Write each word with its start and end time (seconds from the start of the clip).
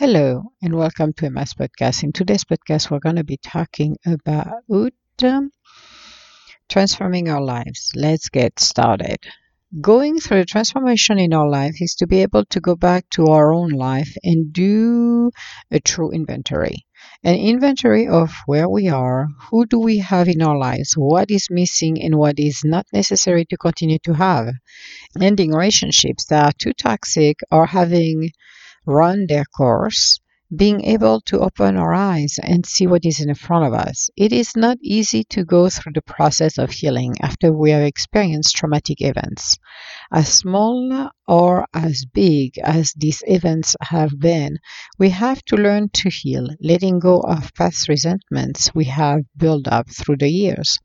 Hello 0.00 0.44
and 0.62 0.74
welcome 0.74 1.12
to 1.12 1.26
Emma's 1.26 1.52
podcast. 1.52 2.04
In 2.04 2.12
today's 2.12 2.44
podcast, 2.44 2.90
we're 2.90 3.00
going 3.00 3.16
to 3.16 3.22
be 3.22 3.36
talking 3.36 3.98
about 4.06 4.64
um, 5.22 5.50
transforming 6.70 7.28
our 7.28 7.42
lives. 7.42 7.92
Let's 7.94 8.30
get 8.30 8.58
started. 8.58 9.18
Going 9.78 10.18
through 10.18 10.38
the 10.38 10.46
transformation 10.46 11.18
in 11.18 11.34
our 11.34 11.46
life 11.46 11.82
is 11.82 11.96
to 11.96 12.06
be 12.06 12.22
able 12.22 12.46
to 12.46 12.60
go 12.60 12.76
back 12.76 13.10
to 13.10 13.26
our 13.26 13.52
own 13.52 13.72
life 13.72 14.16
and 14.24 14.54
do 14.54 15.32
a 15.70 15.80
true 15.80 16.12
inventory. 16.12 16.86
An 17.22 17.34
inventory 17.34 18.08
of 18.08 18.32
where 18.46 18.70
we 18.70 18.88
are, 18.88 19.28
who 19.50 19.66
do 19.66 19.80
we 19.80 19.98
have 19.98 20.28
in 20.28 20.40
our 20.40 20.56
lives, 20.56 20.94
what 20.94 21.30
is 21.30 21.48
missing, 21.50 22.02
and 22.02 22.14
what 22.14 22.38
is 22.38 22.62
not 22.64 22.86
necessary 22.90 23.44
to 23.50 23.58
continue 23.58 23.98
to 24.04 24.14
have. 24.14 24.48
Ending 25.20 25.50
relationships 25.50 26.24
that 26.30 26.46
are 26.46 26.52
too 26.58 26.72
toxic 26.72 27.40
or 27.50 27.66
having 27.66 28.30
run 28.90 29.26
their 29.28 29.44
course, 29.44 30.18
being 30.54 30.82
able 30.84 31.20
to 31.20 31.38
open 31.38 31.76
our 31.76 31.94
eyes 31.94 32.36
and 32.42 32.66
see 32.66 32.86
what 32.86 33.04
is 33.04 33.20
in 33.20 33.32
front 33.34 33.64
of 33.64 33.72
us. 33.72 34.10
It 34.16 34.32
is 34.32 34.56
not 34.56 34.78
easy 34.82 35.22
to 35.30 35.44
go 35.44 35.68
through 35.68 35.92
the 35.92 36.02
process 36.02 36.58
of 36.58 36.72
healing 36.72 37.14
after 37.22 37.52
we 37.52 37.70
have 37.70 37.82
experienced 37.82 38.56
traumatic 38.56 39.00
events. 39.00 39.56
As 40.12 40.28
small 40.28 41.10
or 41.28 41.66
as 41.72 42.04
big 42.04 42.58
as 42.58 42.92
these 42.94 43.22
events 43.28 43.76
have 43.80 44.18
been, 44.18 44.58
we 44.98 45.10
have 45.10 45.40
to 45.44 45.56
learn 45.56 45.88
to 45.90 46.10
heal, 46.10 46.48
letting 46.60 46.98
go 46.98 47.20
of 47.20 47.54
past 47.54 47.88
resentments 47.88 48.74
we 48.74 48.86
have 48.86 49.20
built 49.36 49.68
up 49.68 49.88
through 49.88 50.16
the 50.16 50.28
years. 50.28 50.80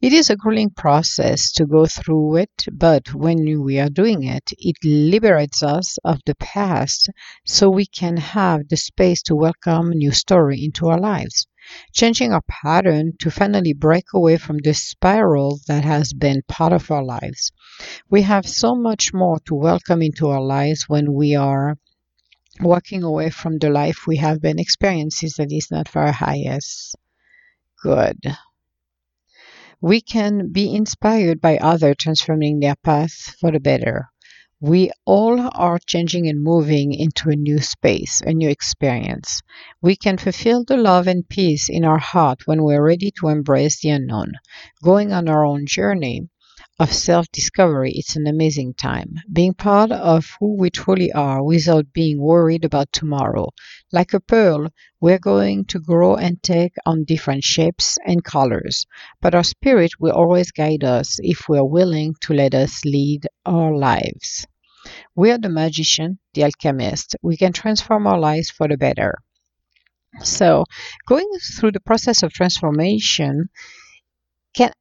It 0.00 0.12
is 0.12 0.30
a 0.30 0.36
grueling 0.36 0.70
process 0.70 1.52
to 1.52 1.66
go 1.66 1.84
through 1.84 2.36
it, 2.36 2.64
but 2.72 3.12
when 3.14 3.62
we 3.62 3.78
are 3.78 3.90
doing 3.90 4.22
it, 4.22 4.50
it 4.58 4.76
liberates 4.82 5.62
us 5.62 5.98
of 6.04 6.20
the 6.24 6.34
past 6.36 7.10
so 7.44 7.68
we 7.68 7.84
can 7.84 8.16
have 8.16 8.68
the 8.68 8.76
space 8.76 9.22
to 9.24 9.36
welcome 9.36 9.90
new 9.90 10.12
story 10.12 10.64
into 10.64 10.88
our 10.88 10.98
lives. 10.98 11.46
Changing 11.92 12.32
our 12.32 12.42
pattern 12.48 13.12
to 13.18 13.30
finally 13.30 13.74
break 13.74 14.06
away 14.14 14.38
from 14.38 14.56
the 14.58 14.72
spiral 14.72 15.60
that 15.66 15.84
has 15.84 16.14
been 16.14 16.40
part 16.48 16.72
of 16.72 16.90
our 16.90 17.04
lives. 17.04 17.52
We 18.08 18.22
have 18.22 18.48
so 18.48 18.74
much 18.74 19.12
more 19.12 19.38
to 19.46 19.54
welcome 19.54 20.00
into 20.00 20.28
our 20.28 20.42
lives 20.42 20.84
when 20.88 21.12
we 21.12 21.34
are 21.34 21.76
walking 22.60 23.02
away 23.02 23.30
from 23.30 23.58
the 23.58 23.68
life 23.68 24.06
we 24.06 24.16
have 24.16 24.40
been 24.40 24.58
experiencing 24.58 25.30
that 25.36 25.52
is 25.52 25.70
not 25.70 25.88
for 25.88 26.02
our 26.02 26.12
highest 26.12 26.96
good. 27.82 28.18
We 29.80 30.00
can 30.00 30.50
be 30.50 30.74
inspired 30.74 31.40
by 31.40 31.56
others 31.58 31.96
transforming 31.98 32.58
their 32.58 32.74
path 32.74 33.36
for 33.40 33.52
the 33.52 33.60
better. 33.60 34.08
We 34.60 34.90
all 35.04 35.38
are 35.54 35.78
changing 35.78 36.28
and 36.28 36.42
moving 36.42 36.92
into 36.92 37.30
a 37.30 37.36
new 37.36 37.60
space, 37.60 38.20
a 38.20 38.32
new 38.32 38.48
experience. 38.48 39.40
We 39.80 39.94
can 39.94 40.18
fulfill 40.18 40.64
the 40.64 40.76
love 40.76 41.06
and 41.06 41.28
peace 41.28 41.68
in 41.68 41.84
our 41.84 41.98
heart 41.98 42.46
when 42.46 42.64
we're 42.64 42.84
ready 42.84 43.12
to 43.20 43.28
embrace 43.28 43.80
the 43.80 43.90
unknown, 43.90 44.32
going 44.82 45.12
on 45.12 45.28
our 45.28 45.46
own 45.46 45.64
journey 45.66 46.28
of 46.78 46.92
self 46.92 47.26
discovery, 47.32 47.92
it's 47.96 48.14
an 48.14 48.26
amazing 48.26 48.74
time. 48.74 49.14
Being 49.32 49.54
part 49.54 49.90
of 49.90 50.36
who 50.38 50.56
we 50.56 50.70
truly 50.70 51.10
are 51.12 51.42
without 51.42 51.92
being 51.92 52.20
worried 52.20 52.64
about 52.64 52.92
tomorrow. 52.92 53.48
Like 53.92 54.14
a 54.14 54.20
pearl, 54.20 54.68
we're 55.00 55.18
going 55.18 55.64
to 55.66 55.80
grow 55.80 56.14
and 56.14 56.40
take 56.42 56.74
on 56.86 57.04
different 57.04 57.42
shapes 57.42 57.98
and 58.06 58.22
colors, 58.22 58.86
but 59.20 59.34
our 59.34 59.42
spirit 59.42 59.92
will 59.98 60.12
always 60.12 60.52
guide 60.52 60.84
us 60.84 61.18
if 61.20 61.48
we're 61.48 61.64
willing 61.64 62.14
to 62.22 62.32
let 62.32 62.54
us 62.54 62.84
lead 62.84 63.26
our 63.44 63.76
lives. 63.76 64.46
We 65.16 65.32
are 65.32 65.38
the 65.38 65.48
magician, 65.48 66.20
the 66.34 66.44
alchemist. 66.44 67.16
We 67.22 67.36
can 67.36 67.52
transform 67.52 68.06
our 68.06 68.20
lives 68.20 68.50
for 68.50 68.68
the 68.68 68.76
better. 68.76 69.14
So, 70.22 70.64
going 71.06 71.28
through 71.58 71.72
the 71.72 71.80
process 71.80 72.22
of 72.22 72.32
transformation 72.32 73.48
can 74.54 74.72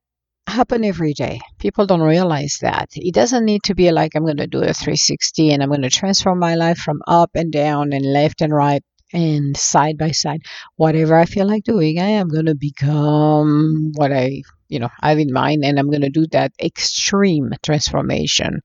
happen 0.48 0.84
every 0.84 1.14
day. 1.14 1.40
People 1.60 1.86
don't 1.86 2.02
realize 2.02 2.60
that. 2.62 2.90
It 2.96 3.14
doesn't 3.14 3.46
need 3.46 3.64
to 3.64 3.76
be 3.76 3.92
like 3.92 4.16
I'm 4.16 4.24
going 4.24 4.38
to 4.38 4.48
do 4.48 4.60
a 4.60 4.74
360 4.74 5.52
and 5.52 5.62
I'm 5.62 5.70
going 5.70 5.82
to 5.82 5.90
transform 5.90 6.40
my 6.40 6.56
life 6.56 6.78
from 6.78 7.02
up 7.08 7.32
and 7.36 7.52
down 7.52 7.94
and 7.94 8.06
left 8.06 8.42
and 8.42 8.54
right 8.54 8.82
and 9.14 9.56
side 9.56 9.98
by 9.98 10.12
side. 10.12 10.42
Whatever 10.76 11.16
I 11.16 11.26
feel 11.26 11.48
like 11.48 11.64
doing, 11.64 12.00
I 12.00 12.10
am 12.10 12.30
going 12.30 12.46
to 12.46 12.56
become 12.56 13.92
what 13.96 14.12
I, 14.12 14.42
you 14.70 14.80
know, 14.80 14.90
have 15.02 15.20
in 15.20 15.32
mind 15.32 15.64
and 15.64 15.78
I'm 15.78 15.90
going 15.90 16.02
to 16.02 16.10
do 16.10 16.28
that 16.32 16.54
extreme 16.62 17.52
transformation. 17.62 18.62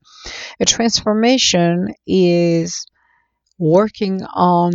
A 0.60 0.64
transformation 0.64 1.94
is 2.06 2.87
working 3.59 4.22
on 4.22 4.72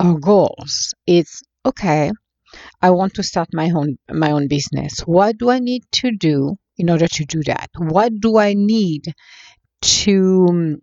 our 0.00 0.18
goals. 0.18 0.94
It's 1.06 1.42
okay, 1.64 2.12
I 2.82 2.90
want 2.90 3.14
to 3.14 3.22
start 3.22 3.48
my 3.52 3.70
own 3.70 3.98
my 4.10 4.30
own 4.32 4.48
business. 4.48 5.00
What 5.00 5.38
do 5.38 5.50
I 5.50 5.58
need 5.58 5.82
to 6.02 6.10
do 6.12 6.56
in 6.78 6.90
order 6.90 7.08
to 7.08 7.24
do 7.24 7.42
that? 7.44 7.70
What 7.76 8.12
do 8.20 8.38
I 8.38 8.54
need 8.54 9.04
to 9.82 10.46
um, 10.48 10.82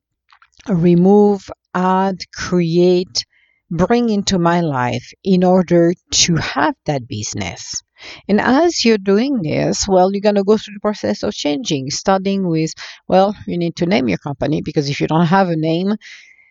remove, 0.68 1.50
add, 1.74 2.18
create, 2.34 3.26
bring 3.70 4.10
into 4.10 4.40
my 4.40 4.62
life 4.62 5.12
in 5.24 5.44
order 5.44 5.94
to 6.12 6.36
have 6.36 6.76
that 6.86 7.08
business? 7.08 7.82
And 8.28 8.42
as 8.42 8.84
you're 8.84 8.98
doing 8.98 9.42
this, 9.42 9.88
well, 9.88 10.12
you're 10.12 10.22
going 10.22 10.36
to 10.36 10.44
go 10.44 10.58
through 10.58 10.74
the 10.76 10.82
process 10.82 11.24
of 11.24 11.34
changing, 11.34 11.90
starting 11.90 12.48
with, 12.48 12.74
well, 13.08 13.36
you 13.48 13.58
need 13.58 13.78
to 13.78 13.86
name 13.86 14.10
your 14.10 14.18
company 14.18 14.62
because 14.62 14.90
if 14.90 15.00
you 15.00 15.08
don't 15.08 15.28
have 15.28 15.50
a 15.50 15.56
name, 15.56 15.96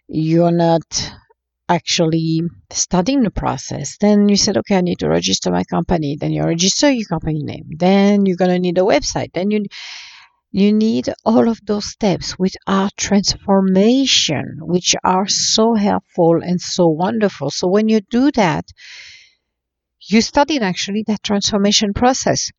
you're 0.09 0.51
not 0.53 1.13
actually 1.73 2.43
studying 2.71 3.23
the 3.23 3.31
process. 3.31 3.97
Then 3.99 4.29
you 4.29 4.37
said, 4.37 4.57
okay, 4.59 4.77
I 4.77 4.81
need 4.83 4.99
to 5.01 5.09
register 5.09 5.51
my 5.51 5.65
company. 5.65 6.17
Then 6.21 6.33
you 6.33 6.45
register 6.45 6.91
your 6.91 7.07
company 7.07 7.43
name. 7.43 7.67
Then 7.79 8.27
you're 8.27 8.37
going 8.37 8.51
to 8.51 8.59
need 8.59 8.79
a 8.79 8.83
website. 8.83 9.33
Then 9.33 9.51
you 9.51 9.65
you 10.55 10.71
need 10.71 11.09
all 11.25 11.49
of 11.49 11.59
those 11.65 11.87
steps 11.87 12.33
which 12.33 12.57
are 12.67 12.91
transformation, 12.99 14.59
which 14.61 14.95
are 15.03 15.27
so 15.27 15.75
helpful 15.75 16.43
and 16.43 16.61
so 16.61 16.89
wonderful. 16.89 17.51
So 17.51 17.69
when 17.69 17.89
you 17.89 18.01
do 18.01 18.31
that, 18.33 18.67
you 20.11 20.21
studied 20.21 20.63
actually 20.63 21.05
that 21.07 21.23
transformation 21.23 21.95
process. 21.95 22.51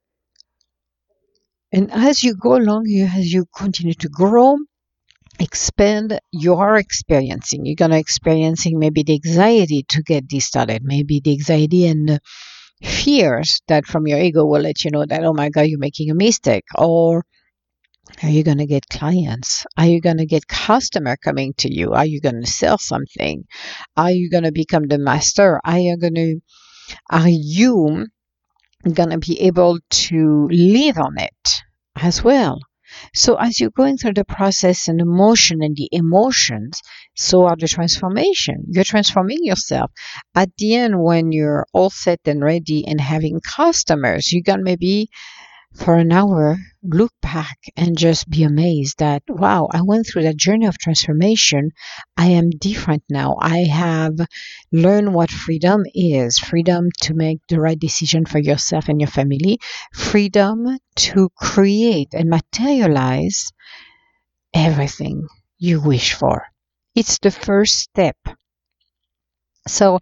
And 1.72 1.91
as 1.91 2.24
you 2.24 2.35
go 2.35 2.56
along, 2.56 2.85
you, 2.88 3.06
as 3.06 3.31
you 3.31 3.45
continue 3.56 3.94
to 3.95 4.09
grow, 4.09 4.57
expand 5.39 6.19
your 6.31 6.77
experiencing. 6.77 7.66
You're 7.66 7.75
going 7.75 7.91
to 7.91 7.97
experiencing 7.97 8.79
maybe 8.79 9.03
the 9.03 9.13
anxiety 9.13 9.85
to 9.89 10.01
get 10.03 10.29
this 10.29 10.45
started 10.45 10.83
maybe 10.83 11.21
the 11.23 11.31
anxiety 11.31 11.88
and 11.88 12.07
the 12.07 12.19
fears 12.81 13.61
that 13.67 13.85
from 13.85 14.07
your 14.07 14.19
ego 14.19 14.45
will 14.45 14.61
let 14.61 14.83
you 14.83 14.91
know 14.91 15.05
that 15.05 15.23
oh 15.23 15.33
my 15.33 15.49
god 15.49 15.61
you're 15.61 15.79
making 15.79 16.11
a 16.11 16.16
mistake 16.16 16.66
or 16.77 17.23
are 18.21 18.29
you 18.29 18.44
going 18.44 18.57
to 18.57 18.66
get 18.66 18.89
clients? 18.89 19.66
Are 19.77 19.85
you 19.85 20.01
going 20.01 20.17
to 20.17 20.25
get 20.25 20.45
customer 20.47 21.16
coming 21.16 21.53
to 21.59 21.73
you? 21.73 21.94
Are 21.94 22.05
you 22.05 22.19
going 22.19 22.41
to 22.41 22.45
sell 22.45 22.77
something? 22.77 23.45
Are 23.95 24.11
you 24.11 24.29
going 24.29 24.44
to 24.44 24.51
become 24.51 24.88
the 24.88 24.97
master? 24.97 25.61
Are 25.63 25.79
you 25.79 25.97
going 25.97 26.15
to 26.15 26.39
are 27.09 27.29
you 27.29 28.07
going 28.91 29.11
to 29.11 29.17
be 29.17 29.39
able 29.41 29.79
to 29.89 30.50
live 30.51 30.97
on 30.97 31.17
it 31.17 31.61
as 31.95 32.21
well 32.21 32.59
so 33.14 33.36
as 33.36 33.59
you're 33.59 33.70
going 33.70 33.98
through 33.98 34.14
the 34.14 34.26
process 34.26 34.88
and 34.88 35.02
emotion 35.02 35.62
and 35.62 35.76
the 35.76 35.90
emotions, 35.92 36.81
so 37.16 37.46
are 37.46 37.56
the 37.56 37.68
transformation. 37.68 38.66
You're 38.70 38.84
transforming 38.84 39.40
yourself. 39.42 39.92
At 40.36 40.50
the 40.58 40.76
end, 40.76 41.02
when 41.02 41.31
you're 41.31 41.66
all 41.74 41.90
set 41.90 42.20
and 42.26 42.44
ready 42.44 42.86
and 42.88 43.00
having 43.00 43.40
customers, 43.42 44.31
you 44.31 44.44
can 44.44 44.63
maybe 44.63 45.10
for 45.74 45.96
an 45.96 46.12
hour 46.12 46.58
look 46.84 47.12
back 47.22 47.58
and 47.75 47.98
just 47.98 48.30
be 48.30 48.44
amazed 48.44 49.00
that 49.00 49.24
wow 49.28 49.68
i 49.72 49.81
went 49.81 50.06
through 50.06 50.24
that 50.24 50.38
journey 50.38 50.66
of 50.66 50.78
transformation. 50.78 51.72
I 52.18 52.28
am 52.28 52.50
different 52.50 53.04
now. 53.10 53.38
I 53.40 53.60
have 53.60 54.16
learned 54.72 55.14
what 55.14 55.31
freedom 55.31 55.84
is 55.94 56.38
freedom 56.38 56.90
to 57.04 57.14
make 57.14 57.40
the 57.48 57.60
right 57.60 57.80
decision 57.80 58.25
for 58.25 58.40
yourself 58.40 58.90
and 58.90 59.00
your 59.02 59.10
family 59.10 59.60
freedom 59.94 60.78
to 60.96 61.30
create 61.36 62.10
and 62.14 62.30
materialize 62.30 63.52
everything 64.54 65.28
you 65.58 65.81
wish 65.81 66.14
for. 66.14 66.46
It's 66.96 67.20
the 67.20 67.31
first 67.31 67.75
step. 67.78 68.18
So 69.68 70.00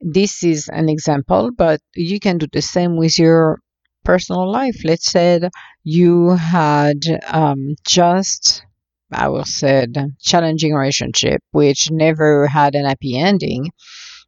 this 0.00 0.42
is 0.42 0.68
an 0.68 0.88
example 0.88 1.50
but 1.56 1.80
you 1.94 2.18
can 2.18 2.38
do 2.38 2.46
the 2.52 2.62
same 2.62 2.96
with 2.96 3.18
your 3.18 3.60
personal 4.04 4.50
life. 4.50 4.82
Let's 4.84 5.10
say 5.10 5.40
you 5.82 6.30
had 6.30 7.00
um, 7.26 7.74
just, 7.86 8.64
I 9.12 9.28
will 9.28 9.44
say, 9.44 9.86
challenging 10.20 10.74
relationship, 10.74 11.42
which 11.52 11.90
never 11.90 12.46
had 12.46 12.74
an 12.74 12.84
happy 12.84 13.18
ending. 13.18 13.70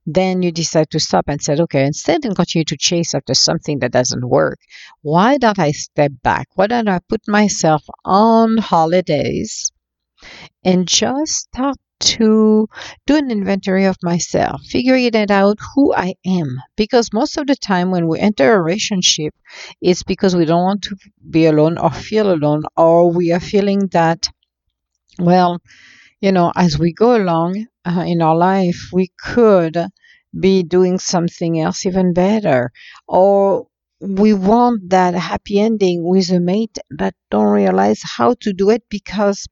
Then 0.06 0.42
you 0.42 0.52
decide 0.52 0.90
to 0.90 1.00
stop 1.00 1.24
and 1.28 1.42
said, 1.42 1.60
okay, 1.60 1.84
instead 1.84 2.24
of 2.24 2.36
continue 2.36 2.64
to 2.66 2.76
chase 2.76 3.14
after 3.14 3.34
something 3.34 3.80
that 3.80 3.92
doesn't 3.92 4.28
work, 4.28 4.58
why 5.02 5.36
don't 5.36 5.58
I 5.58 5.72
step 5.72 6.12
back? 6.22 6.46
Why 6.54 6.68
don't 6.68 6.88
I 6.88 7.00
put 7.08 7.22
myself 7.26 7.82
on 8.04 8.58
holidays 8.58 9.72
and 10.64 10.86
just 10.86 11.48
start 11.48 11.76
to 12.00 12.68
do 13.06 13.16
an 13.16 13.30
inventory 13.30 13.84
of 13.86 13.96
myself, 14.02 14.62
figuring 14.62 15.04
it 15.06 15.30
out 15.30 15.58
who 15.74 15.94
I 15.94 16.14
am. 16.26 16.60
Because 16.76 17.12
most 17.12 17.36
of 17.38 17.46
the 17.46 17.56
time 17.56 17.90
when 17.90 18.08
we 18.08 18.18
enter 18.20 18.54
a 18.54 18.62
relationship, 18.62 19.34
it's 19.80 20.02
because 20.02 20.36
we 20.36 20.44
don't 20.44 20.64
want 20.64 20.82
to 20.84 20.96
be 21.30 21.46
alone 21.46 21.78
or 21.78 21.90
feel 21.90 22.32
alone, 22.32 22.64
or 22.76 23.10
we 23.12 23.32
are 23.32 23.40
feeling 23.40 23.88
that, 23.92 24.28
well, 25.18 25.60
you 26.20 26.32
know, 26.32 26.52
as 26.56 26.78
we 26.78 26.92
go 26.92 27.16
along 27.16 27.66
uh, 27.86 28.04
in 28.06 28.22
our 28.22 28.36
life, 28.36 28.90
we 28.92 29.10
could 29.20 29.76
be 30.38 30.62
doing 30.62 30.98
something 30.98 31.60
else 31.60 31.86
even 31.86 32.12
better, 32.14 32.72
or 33.08 33.68
we 34.00 34.34
want 34.34 34.90
that 34.90 35.14
happy 35.14 35.60
ending 35.60 36.04
with 36.04 36.30
a 36.30 36.40
mate 36.40 36.78
but 36.90 37.14
don't 37.30 37.52
realize 37.52 38.02
how 38.04 38.34
to 38.40 38.52
do 38.52 38.70
it 38.70 38.82
because 38.90 39.46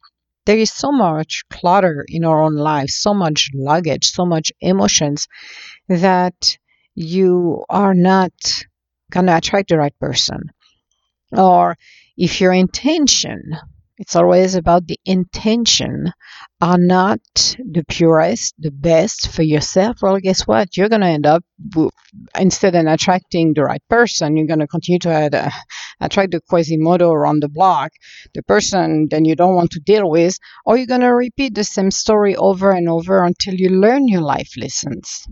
there 0.46 0.58
is 0.58 0.73
so 0.73 0.93
much 0.93 1.44
clutter 1.50 2.05
in 2.08 2.25
our 2.25 2.43
own 2.43 2.55
lives, 2.55 2.94
so 2.94 3.14
much 3.14 3.50
luggage, 3.55 4.06
so 4.06 4.26
much 4.26 4.52
emotions 4.61 5.29
that 5.88 6.58
you 6.94 7.64
are 7.69 7.94
not 7.94 8.32
going 9.11 9.26
to 9.26 9.37
attract 9.37 9.69
the 9.69 9.79
right 9.79 9.99
person. 9.99 10.50
Or 11.32 11.76
if 12.17 12.41
your 12.41 12.52
intention 12.52 13.56
it's 13.96 14.17
always 14.17 14.55
about 14.56 14.87
the 14.87 14.99
intention 15.05 16.12
are 16.61 16.79
not 16.79 17.20
the 17.35 17.85
purest, 17.88 18.55
the 18.58 18.73
best 18.73 19.29
for 19.29 19.43
yourself. 19.43 19.99
Well, 20.02 20.19
guess 20.19 20.46
what? 20.46 20.76
You're 20.76 20.88
going 20.88 21.02
to 21.02 21.06
end 21.06 21.26
up, 21.26 21.44
instead 22.38 22.75
of 22.75 22.87
attracting 22.87 23.55
the 23.55 23.64
right 23.64 23.82
person, 23.88 24.37
you're 24.37 24.49
going 24.49 24.58
to 24.58 24.67
continue 24.67 24.99
to 25.00 25.11
uh, 25.11 25.50
attract 26.00 26.32
the 26.32 26.41
Quasimodo 26.41 27.12
around 27.12 27.41
the 27.41 27.49
block, 27.49 27.93
the 28.35 28.43
person 28.43 29.06
then 29.11 29.25
you 29.25 29.37
don't 29.37 29.55
want 29.55 29.70
to 29.73 29.81
deal 29.81 30.11
with, 30.11 30.38
or 30.67 30.76
you're 30.76 30.87
going 30.87 31.00
to 31.00 31.14
repeat 31.14 31.55
the 31.55 31.64
same 31.64 31.91
story 31.91 32.35
over 32.35 32.73
and 32.73 32.88
over 32.88 33.23
until 33.25 33.55
you 33.55 33.69
learn 33.69 34.08
your 34.08 34.23
life 34.23 34.55
lessons. 34.56 35.29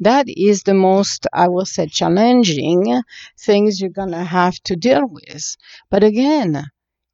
That 0.00 0.26
is 0.28 0.64
the 0.64 0.74
most, 0.74 1.26
I 1.32 1.48
will 1.48 1.64
say, 1.64 1.86
challenging 1.86 3.00
things 3.40 3.80
you're 3.80 3.90
going 3.90 4.10
to 4.10 4.24
have 4.24 4.54
to 4.64 4.76
deal 4.76 5.06
with. 5.06 5.56
But 5.90 6.04
again, 6.04 6.66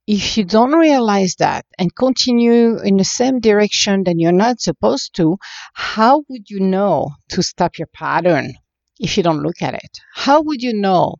if 0.07 0.37
you 0.37 0.45
don't 0.45 0.73
realize 0.73 1.37
that 1.37 1.65
and 1.79 1.95
continue 1.95 2.79
in 2.81 2.97
the 2.97 3.05
same 3.05 3.39
direction 3.39 4.05
that 4.05 4.17
you're 4.19 4.33
not 4.33 4.61
supposed 4.61 5.15
to, 5.15 5.37
how 5.75 6.25
would 6.29 6.51
you 6.51 6.61
know 6.61 7.11
to 7.29 7.43
stop 7.43 7.79
your 7.79 7.89
pattern 7.89 8.55
if 8.99 9.17
you 9.17 9.23
don't 9.23 9.43
look 9.43 9.63
at 9.63 9.75
it? 9.75 9.99
How 10.15 10.43
would 10.43 10.63
you 10.63 10.75
know 10.75 11.17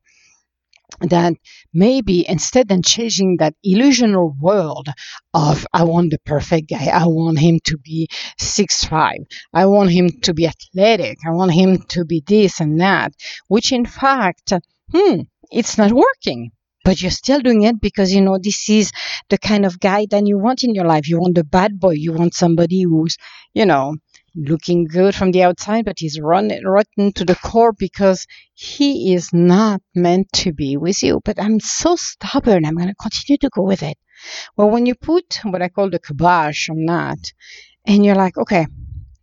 that 1.01 1.33
maybe 1.73 2.29
instead 2.29 2.71
of 2.71 2.85
chasing 2.85 3.37
that 3.39 3.55
illusional 3.65 4.39
world 4.39 4.89
of 5.33 5.67
I 5.73 5.85
want 5.85 6.11
the 6.11 6.19
perfect 6.19 6.69
guy, 6.71 6.87
I 6.87 7.07
want 7.07 7.39
him 7.39 7.61
to 7.65 7.79
be 7.79 8.09
six 8.39 8.85
five, 8.85 9.19
I 9.55 9.67
want 9.67 9.91
him 9.91 10.11
to 10.23 10.35
be 10.35 10.47
athletic, 10.47 11.19
I 11.27 11.31
want 11.31 11.53
him 11.53 11.79
to 11.89 12.05
be 12.05 12.23
this 12.27 12.61
and 12.61 12.81
that, 12.81 13.13
which 13.49 13.73
in 13.73 13.87
fact, 13.87 14.53
hmm, 14.93 15.21
it's 15.51 15.79
not 15.79 15.93
working 15.93 16.51
but 16.85 17.01
you're 17.01 17.11
still 17.11 17.41
doing 17.41 17.63
it 17.63 17.81
because 17.81 18.13
you 18.13 18.21
know 18.21 18.39
this 18.43 18.69
is 18.69 18.93
the 19.29 19.39
kind 19.39 19.65
of 19.65 19.81
guy 19.81 20.07
that 20.11 20.27
you 20.27 20.39
want 20.39 20.65
in 20.65 20.75
your 20.75 20.87
life. 20.87 21.09
You 21.09 21.21
want 21.21 21.35
the 21.35 21.45
bad 21.45 21.79
boy. 21.79 21.93
You 21.93 22.13
want 22.13 22.35
somebody 22.35 22.83
who's, 22.83 23.17
you 23.55 23.67
know, 23.67 23.97
looking 24.35 24.85
good 24.85 25.15
from 25.15 25.31
the 25.33 25.43
outside, 25.43 25.85
but 25.85 25.99
he's 25.99 26.19
run, 26.21 26.51
rotten 26.65 27.13
to 27.13 27.25
the 27.25 27.37
core 27.37 27.73
because 27.73 28.27
he 28.55 29.15
is 29.15 29.33
not 29.33 29.81
meant 29.95 30.33
to 30.33 30.53
be 30.53 30.77
with 30.77 31.03
you. 31.03 31.21
But 31.25 31.41
I'm 31.41 31.61
so 31.61 31.97
stubborn. 31.97 32.65
I'm 32.65 32.77
going 32.77 32.89
to 32.89 32.95
continue 32.95 33.39
to 33.39 33.51
go 33.51 33.63
with 33.63 33.83
it. 33.83 33.99
Well, 34.57 34.71
when 34.71 34.87
you 34.87 34.95
put 34.95 35.41
what 35.45 35.63
I 35.63 35.69
call 35.69 35.91
the 35.91 35.99
kibosh 35.99 36.69
on 36.69 36.87
that, 36.87 37.19
and 37.85 38.05
you're 38.05 38.15
like, 38.15 38.39
okay, 38.39 38.67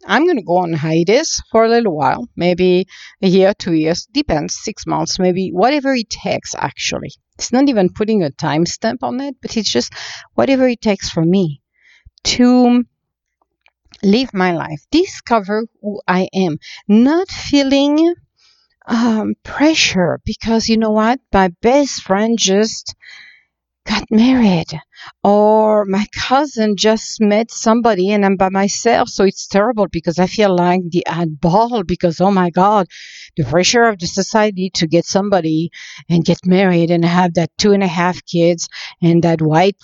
I'm 0.06 0.25
going 0.25 0.38
to 0.38 0.44
go 0.44 0.57
on 0.57 0.74
hiatus 0.74 1.42
for 1.51 1.66
a 1.66 1.69
little 1.69 1.96
while, 1.96 2.28
maybe 2.36 2.88
a 3.22 3.28
year, 3.28 3.54
two 3.54 3.74
years, 3.74 4.06
depends, 4.12 4.56
six 4.56 4.86
months, 4.88 5.19
maybe 5.19 5.50
whatever 5.50 5.94
it 5.94 6.10
takes 6.10 6.56
actually. 6.56 7.12
It's 7.38 7.51
not 7.51 7.69
even 7.69 7.94
putting 7.94 8.24
a 8.24 8.30
timestamp 8.30 9.04
on 9.04 9.19
it, 9.22 9.36
but 9.42 9.56
it's 9.57 9.72
just 9.72 9.94
whatever 10.34 10.68
it 10.68 10.81
takes 10.81 11.10
for 11.10 11.24
me 11.24 11.62
to 12.25 12.84
live 14.04 14.34
my 14.34 14.51
life, 14.54 14.81
discover 14.92 15.66
who 15.81 16.02
I 16.07 16.30
am, 16.34 16.57
not 16.88 17.30
feeling 17.30 18.16
um, 18.88 19.36
pressure 19.44 20.19
because 20.25 20.68
you 20.68 20.78
know 20.78 20.92
what? 20.92 21.19
My 21.34 21.50
best 21.62 22.02
friend 22.04 22.38
just 22.38 22.95
got 23.86 24.04
married 24.12 24.68
or 25.24 25.86
my 25.86 26.06
cousin 26.16 26.76
just 26.78 27.20
met 27.22 27.52
somebody 27.52 28.12
and 28.12 28.26
I'm 28.26 28.38
by 28.38 28.50
myself. 28.50 29.10
So 29.10 29.24
it's 29.24 29.48
terrible 29.48 29.88
because 29.92 30.20
I 30.20 30.28
feel 30.28 30.56
like 30.56 30.81
the 30.90 31.04
oddball 31.08 31.86
because, 31.86 32.22
oh 32.22 32.31
my 32.31 32.50
God, 32.50 32.88
the 33.38 33.46
pressure 33.46 33.84
of 33.84 34.00
the 34.00 34.08
society 34.08 34.70
to 34.76 34.88
get 34.88 35.06
somebody 35.06 35.72
and 36.10 36.26
get 36.26 36.46
married 36.46 36.92
and 36.92 37.04
have 37.06 37.34
that 37.36 37.52
two 37.58 37.72
and 37.72 37.84
a 37.84 37.88
half 37.88 38.24
kids 38.26 38.68
and 39.02 39.24
that 39.24 39.42
white 39.42 39.78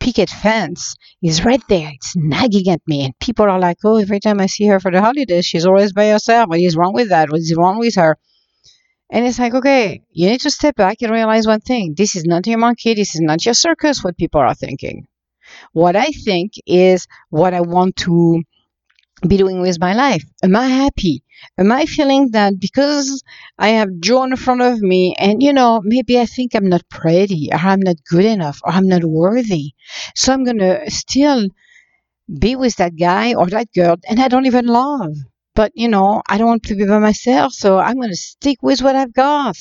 picket 0.00 0.28
fence 0.28 0.94
is 1.22 1.44
right 1.44 1.62
there. 1.68 1.90
It's 1.94 2.14
nagging 2.14 2.68
at 2.68 2.82
me. 2.86 3.06
And 3.06 3.18
people 3.20 3.46
are 3.46 3.58
like, 3.58 3.78
oh, 3.84 3.96
every 3.96 4.20
time 4.20 4.40
I 4.40 4.46
see 4.46 4.66
her 4.66 4.78
for 4.78 4.90
the 4.90 5.00
holidays, 5.00 5.46
she's 5.46 5.64
always 5.64 5.92
by 5.94 6.08
herself. 6.08 6.48
What 6.48 6.60
is 6.60 6.76
wrong 6.76 6.92
with 6.92 7.08
that? 7.08 7.30
What 7.30 7.40
is 7.40 7.54
wrong 7.56 7.78
with 7.78 7.94
her? 7.94 8.18
And 9.10 9.26
it's 9.26 9.38
like, 9.38 9.54
okay, 9.54 10.02
you 10.10 10.28
need 10.28 10.40
to 10.40 10.50
step 10.50 10.76
back 10.76 11.02
and 11.02 11.12
realize 11.12 11.46
one 11.46 11.60
thing. 11.60 11.94
This 11.96 12.16
is 12.16 12.24
not 12.24 12.46
your 12.46 12.58
monkey. 12.58 12.94
This 12.94 13.14
is 13.14 13.20
not 13.20 13.44
your 13.44 13.54
circus, 13.54 14.02
what 14.02 14.16
people 14.16 14.40
are 14.40 14.54
thinking. 14.54 15.06
What 15.72 15.96
I 15.96 16.06
think 16.06 16.54
is 16.66 17.06
what 17.30 17.54
I 17.54 17.62
want 17.62 17.96
to 17.98 18.42
be 19.26 19.36
doing 19.36 19.60
with 19.60 19.80
my 19.80 19.94
life. 19.94 20.22
Am 20.42 20.56
I 20.56 20.68
happy? 20.68 21.22
Am 21.58 21.72
I 21.72 21.86
feeling 21.86 22.30
that 22.32 22.58
because 22.58 23.22
I 23.58 23.68
have 23.70 24.00
Joe 24.00 24.24
in 24.24 24.36
front 24.36 24.62
of 24.62 24.80
me 24.80 25.14
and, 25.18 25.42
you 25.42 25.52
know, 25.52 25.80
maybe 25.84 26.18
I 26.18 26.26
think 26.26 26.54
I'm 26.54 26.68
not 26.68 26.88
pretty 26.88 27.48
or 27.52 27.58
I'm 27.58 27.80
not 27.80 27.96
good 28.10 28.24
enough 28.24 28.60
or 28.64 28.72
I'm 28.72 28.88
not 28.88 29.04
worthy. 29.04 29.72
So 30.14 30.32
I'm 30.32 30.44
going 30.44 30.58
to 30.58 30.90
still 30.90 31.48
be 32.38 32.56
with 32.56 32.76
that 32.76 32.96
guy 32.96 33.34
or 33.34 33.46
that 33.46 33.72
girl 33.74 33.96
and 34.08 34.20
I 34.20 34.28
don't 34.28 34.46
even 34.46 34.66
love 34.66 35.14
but 35.54 35.72
you 35.74 35.88
know, 35.88 36.22
I 36.28 36.38
don't 36.38 36.48
want 36.48 36.64
to 36.64 36.74
be 36.76 36.86
by 36.86 36.98
myself, 36.98 37.52
so 37.52 37.78
I'm 37.78 37.96
going 37.96 38.10
to 38.10 38.16
stick 38.16 38.58
with 38.62 38.82
what 38.82 38.96
I've 38.96 39.12
got. 39.12 39.56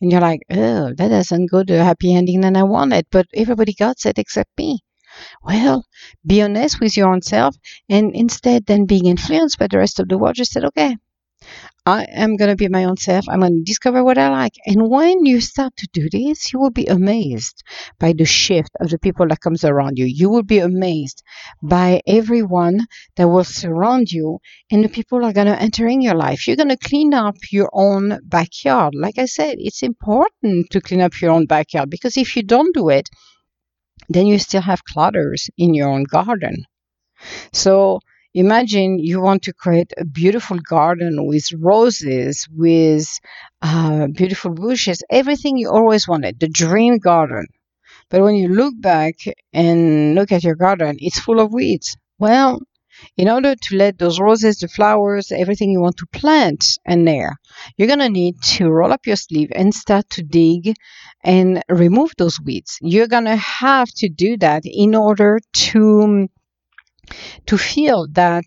And 0.00 0.10
you're 0.10 0.20
like, 0.20 0.40
oh, 0.50 0.92
that 0.94 1.08
doesn't 1.08 1.50
go 1.50 1.62
to 1.62 1.80
a 1.80 1.84
happy 1.84 2.14
ending 2.14 2.40
than 2.40 2.56
I 2.56 2.64
wanted, 2.64 3.06
but 3.10 3.26
everybody 3.34 3.72
got 3.72 4.04
it 4.04 4.18
except 4.18 4.50
me. 4.58 4.80
Well, 5.44 5.86
be 6.26 6.42
honest 6.42 6.80
with 6.80 6.96
your 6.96 7.08
own 7.12 7.22
self, 7.22 7.56
and 7.88 8.14
instead 8.14 8.66
than 8.66 8.86
being 8.86 9.06
influenced 9.06 9.58
by 9.58 9.68
the 9.68 9.78
rest 9.78 10.00
of 10.00 10.08
the 10.08 10.18
world, 10.18 10.36
just 10.36 10.52
said, 10.52 10.64
okay, 10.64 10.96
I 11.84 12.04
am 12.04 12.36
going 12.36 12.50
to 12.50 12.56
be 12.56 12.68
my 12.68 12.84
own 12.84 12.96
self. 12.96 13.24
I'm 13.28 13.40
going 13.40 13.56
to 13.56 13.62
discover 13.64 14.04
what 14.04 14.16
I 14.16 14.28
like. 14.28 14.54
And 14.66 14.88
when 14.88 15.26
you 15.26 15.40
start 15.40 15.76
to 15.78 15.88
do 15.92 16.08
this, 16.08 16.52
you 16.52 16.60
will 16.60 16.70
be 16.70 16.86
amazed 16.86 17.64
by 17.98 18.12
the 18.12 18.24
shift 18.24 18.70
of 18.80 18.90
the 18.90 19.00
people 19.00 19.26
that 19.28 19.40
comes 19.40 19.64
around 19.64 19.98
you. 19.98 20.04
You 20.04 20.30
will 20.30 20.44
be 20.44 20.60
amazed 20.60 21.24
by 21.60 22.00
everyone 22.06 22.86
that 23.16 23.28
will 23.28 23.42
surround 23.42 24.12
you 24.12 24.38
and 24.70 24.84
the 24.84 24.88
people 24.88 25.24
are 25.24 25.32
going 25.32 25.48
to 25.48 25.60
enter 25.60 25.88
in 25.88 26.02
your 26.02 26.14
life. 26.14 26.46
You're 26.46 26.56
going 26.56 26.68
to 26.68 26.76
clean 26.76 27.14
up 27.14 27.34
your 27.50 27.68
own 27.72 28.20
backyard. 28.24 28.94
Like 28.94 29.18
I 29.18 29.24
said, 29.24 29.56
it's 29.58 29.82
important 29.82 30.70
to 30.70 30.80
clean 30.80 31.00
up 31.00 31.20
your 31.20 31.32
own 31.32 31.46
backyard 31.46 31.90
because 31.90 32.16
if 32.16 32.36
you 32.36 32.44
don't 32.44 32.74
do 32.74 32.90
it, 32.90 33.08
then 34.08 34.28
you 34.28 34.38
still 34.38 34.62
have 34.62 34.84
clutters 34.84 35.50
in 35.58 35.74
your 35.74 35.88
own 35.88 36.04
garden. 36.04 36.64
So 37.52 38.00
imagine 38.34 38.98
you 38.98 39.20
want 39.20 39.42
to 39.44 39.52
create 39.52 39.92
a 39.96 40.04
beautiful 40.04 40.58
garden 40.58 41.26
with 41.26 41.52
roses, 41.58 42.48
with 42.50 43.06
uh, 43.62 44.06
beautiful 44.08 44.52
bushes, 44.52 45.02
everything 45.10 45.56
you 45.56 45.70
always 45.70 46.08
wanted, 46.08 46.40
the 46.40 46.48
dream 46.48 46.98
garden. 46.98 47.46
But 48.10 48.22
when 48.22 48.34
you 48.34 48.48
look 48.48 48.74
back 48.80 49.14
and 49.52 50.14
look 50.14 50.32
at 50.32 50.44
your 50.44 50.54
garden, 50.54 50.96
it's 51.00 51.18
full 51.18 51.40
of 51.40 51.52
weeds. 51.52 51.96
Well, 52.18 52.60
in 53.16 53.28
order 53.28 53.54
to 53.54 53.76
let 53.76 53.98
those 53.98 54.20
roses, 54.20 54.58
the 54.58 54.68
flowers, 54.68 55.32
everything 55.32 55.70
you 55.70 55.80
want 55.80 55.96
to 55.96 56.06
plant 56.06 56.78
in 56.84 57.04
there, 57.04 57.38
you're 57.76 57.88
going 57.88 57.98
to 57.98 58.08
need 58.08 58.40
to 58.42 58.68
roll 58.68 58.92
up 58.92 59.06
your 59.06 59.16
sleeve 59.16 59.50
and 59.54 59.74
start 59.74 60.08
to 60.10 60.22
dig 60.22 60.74
and 61.24 61.62
remove 61.68 62.12
those 62.18 62.40
weeds. 62.40 62.78
You're 62.80 63.08
going 63.08 63.24
to 63.24 63.36
have 63.36 63.88
to 63.96 64.08
do 64.08 64.36
that 64.38 64.62
in 64.64 64.94
order 64.94 65.40
to 65.52 66.28
to 67.46 67.58
feel 67.58 68.06
that, 68.12 68.44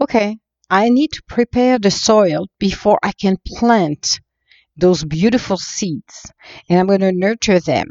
okay, 0.00 0.38
I 0.70 0.88
need 0.88 1.12
to 1.12 1.22
prepare 1.26 1.78
the 1.78 1.90
soil 1.90 2.46
before 2.58 2.98
I 3.02 3.12
can 3.12 3.36
plant 3.46 4.20
those 4.76 5.04
beautiful 5.04 5.56
seeds 5.56 6.30
and 6.68 6.78
I'm 6.78 6.86
going 6.86 7.00
to 7.00 7.12
nurture 7.12 7.58
them 7.58 7.88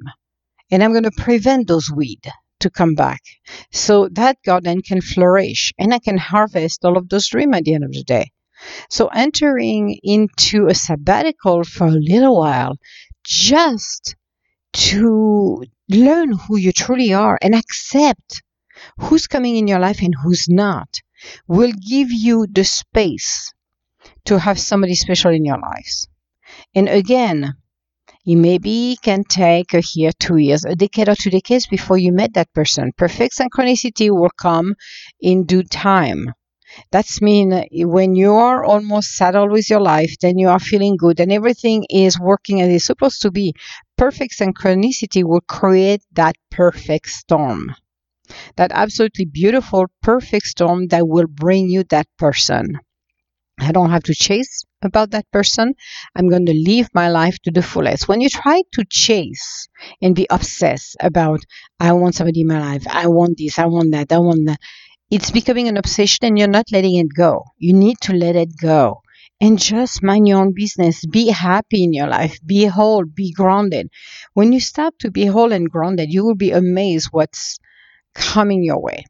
and 0.72 0.84
I'm 0.84 0.92
going 0.92 1.04
to 1.04 1.12
prevent 1.12 1.68
those 1.68 1.92
weeds 1.92 2.30
to 2.60 2.70
come 2.70 2.96
back 2.96 3.22
so 3.72 4.10
that 4.14 4.38
garden 4.46 4.82
can 4.82 5.02
flourish 5.02 5.74
and 5.78 5.94
I 5.94 6.00
can 6.00 6.18
harvest 6.18 6.86
all 6.86 6.98
of 6.98 7.10
those 7.10 7.28
dreams 7.28 7.56
at 7.56 7.64
the 7.66 7.74
end 7.74 7.84
of 7.84 7.92
the 7.92 8.04
day. 8.04 8.32
So 8.90 9.08
entering 9.08 10.00
into 10.02 10.68
a 10.68 10.74
sabbatical 10.74 11.64
for 11.64 11.88
a 11.88 11.92
little 11.92 12.40
while 12.40 12.78
just 13.24 14.16
to 14.74 15.64
learn 15.90 16.32
who 16.32 16.58
you 16.58 16.72
truly 16.72 17.14
are 17.14 17.38
and 17.42 17.54
accept 17.54 18.44
who's 19.00 19.27
coming 19.27 19.56
in 19.58 19.67
your 19.67 19.79
life 19.79 20.01
and 20.01 20.15
who's 20.15 20.48
not. 20.50 21.01
will 21.48 21.72
give 21.72 22.12
you 22.12 22.46
the 22.48 22.63
space 22.63 23.53
to 24.25 24.38
have 24.38 24.60
somebody 24.60 24.96
special 24.96 25.32
in 25.32 25.46
your 25.46 25.60
lives. 25.60 26.08
And 26.75 26.88
again, 26.88 27.56
it 28.25 28.36
maybe 28.36 28.98
can 29.01 29.24
take 29.24 29.74
a 29.74 29.82
year, 29.96 30.12
two 30.20 30.38
years, 30.38 30.65
a 30.65 30.75
decade 30.75 31.10
or 31.10 31.15
two 31.15 31.29
decades 31.29 31.67
before 31.67 31.98
you 31.98 32.12
met 32.12 32.34
that 32.34 32.53
person. 32.53 32.91
Perfect 32.98 33.38
synchronicity 33.38 34.10
will 34.10 34.32
come 34.38 34.75
in 35.20 35.46
due 35.46 35.63
time. 35.63 36.34
That's 36.91 37.22
mean 37.22 37.65
when 37.72 38.15
you 38.15 38.34
are 38.34 38.65
almost 38.65 39.15
settled 39.15 39.51
with 39.51 39.70
your 39.70 39.79
life, 39.79 40.15
then 40.20 40.38
you 40.38 40.50
are 40.50 40.60
feeling 40.60 40.98
good 40.98 41.20
and 41.22 41.32
everything 41.32 41.86
is 41.89 42.20
working 42.20 42.62
as 42.62 42.70
it's 42.70 42.86
supposed 42.86 43.22
to 43.22 43.32
be. 43.32 43.53
Perfect 43.98 44.38
synchronicity 44.38 45.24
will 45.24 45.41
create 45.41 46.03
that 46.12 46.36
perfect 46.51 47.10
storm. 47.10 47.74
That 48.56 48.72
absolutely 48.74 49.26
beautiful, 49.26 49.88
perfect 50.02 50.48
storm 50.48 50.88
that 50.88 51.08
will 51.08 51.28
bring 51.28 51.70
you 51.70 51.84
that 51.86 52.08
person. 52.18 52.80
I 53.60 53.72
don't 53.72 53.90
have 53.90 54.04
to 54.04 54.14
chase 54.14 54.64
about 54.84 55.12
that 55.12 55.30
person. 55.32 55.74
I'm 56.16 56.30
going 56.30 56.46
to 56.46 56.54
live 56.54 56.90
my 56.94 57.10
life 57.10 57.38
to 57.44 57.52
the 57.52 57.64
fullest. 57.64 58.08
When 58.08 58.22
you 58.22 58.30
try 58.30 58.62
to 58.74 58.86
chase 58.90 59.68
and 60.02 60.16
be 60.16 60.28
obsessed 60.30 60.96
about, 61.00 61.42
I 61.80 61.94
want 61.94 62.16
somebody 62.16 62.42
in 62.42 62.48
my 62.48 62.60
life, 62.60 62.86
I 62.88 63.08
want 63.08 63.38
this, 63.38 63.58
I 63.58 63.66
want 63.66 63.92
that, 63.94 64.12
I 64.12 64.20
want 64.20 64.46
that, 64.48 64.60
it's 65.10 65.32
becoming 65.32 65.68
an 65.68 65.78
obsession 65.78 66.26
and 66.26 66.38
you're 66.38 66.48
not 66.48 66.72
letting 66.72 66.98
it 66.98 67.08
go. 67.16 67.46
You 67.58 67.74
need 67.74 67.98
to 68.02 68.14
let 68.14 68.36
it 68.36 68.50
go 68.62 69.02
and 69.40 69.58
just 69.58 70.04
mind 70.04 70.28
your 70.28 70.40
own 70.40 70.54
business. 70.54 71.06
Be 71.06 71.30
happy 71.30 71.84
in 71.84 71.94
your 71.94 72.08
life. 72.08 72.40
Be 72.46 72.66
whole. 72.66 73.06
Be 73.06 73.32
grounded. 73.32 73.90
When 74.34 74.52
you 74.52 74.60
start 74.60 75.00
to 75.00 75.12
be 75.12 75.26
whole 75.26 75.54
and 75.54 75.70
grounded, 75.70 76.12
you 76.12 76.26
will 76.26 76.36
be 76.36 76.52
amazed 76.52 77.10
what's 77.12 77.58
coming 78.18 78.64
your 78.64 78.82
way 78.82 79.06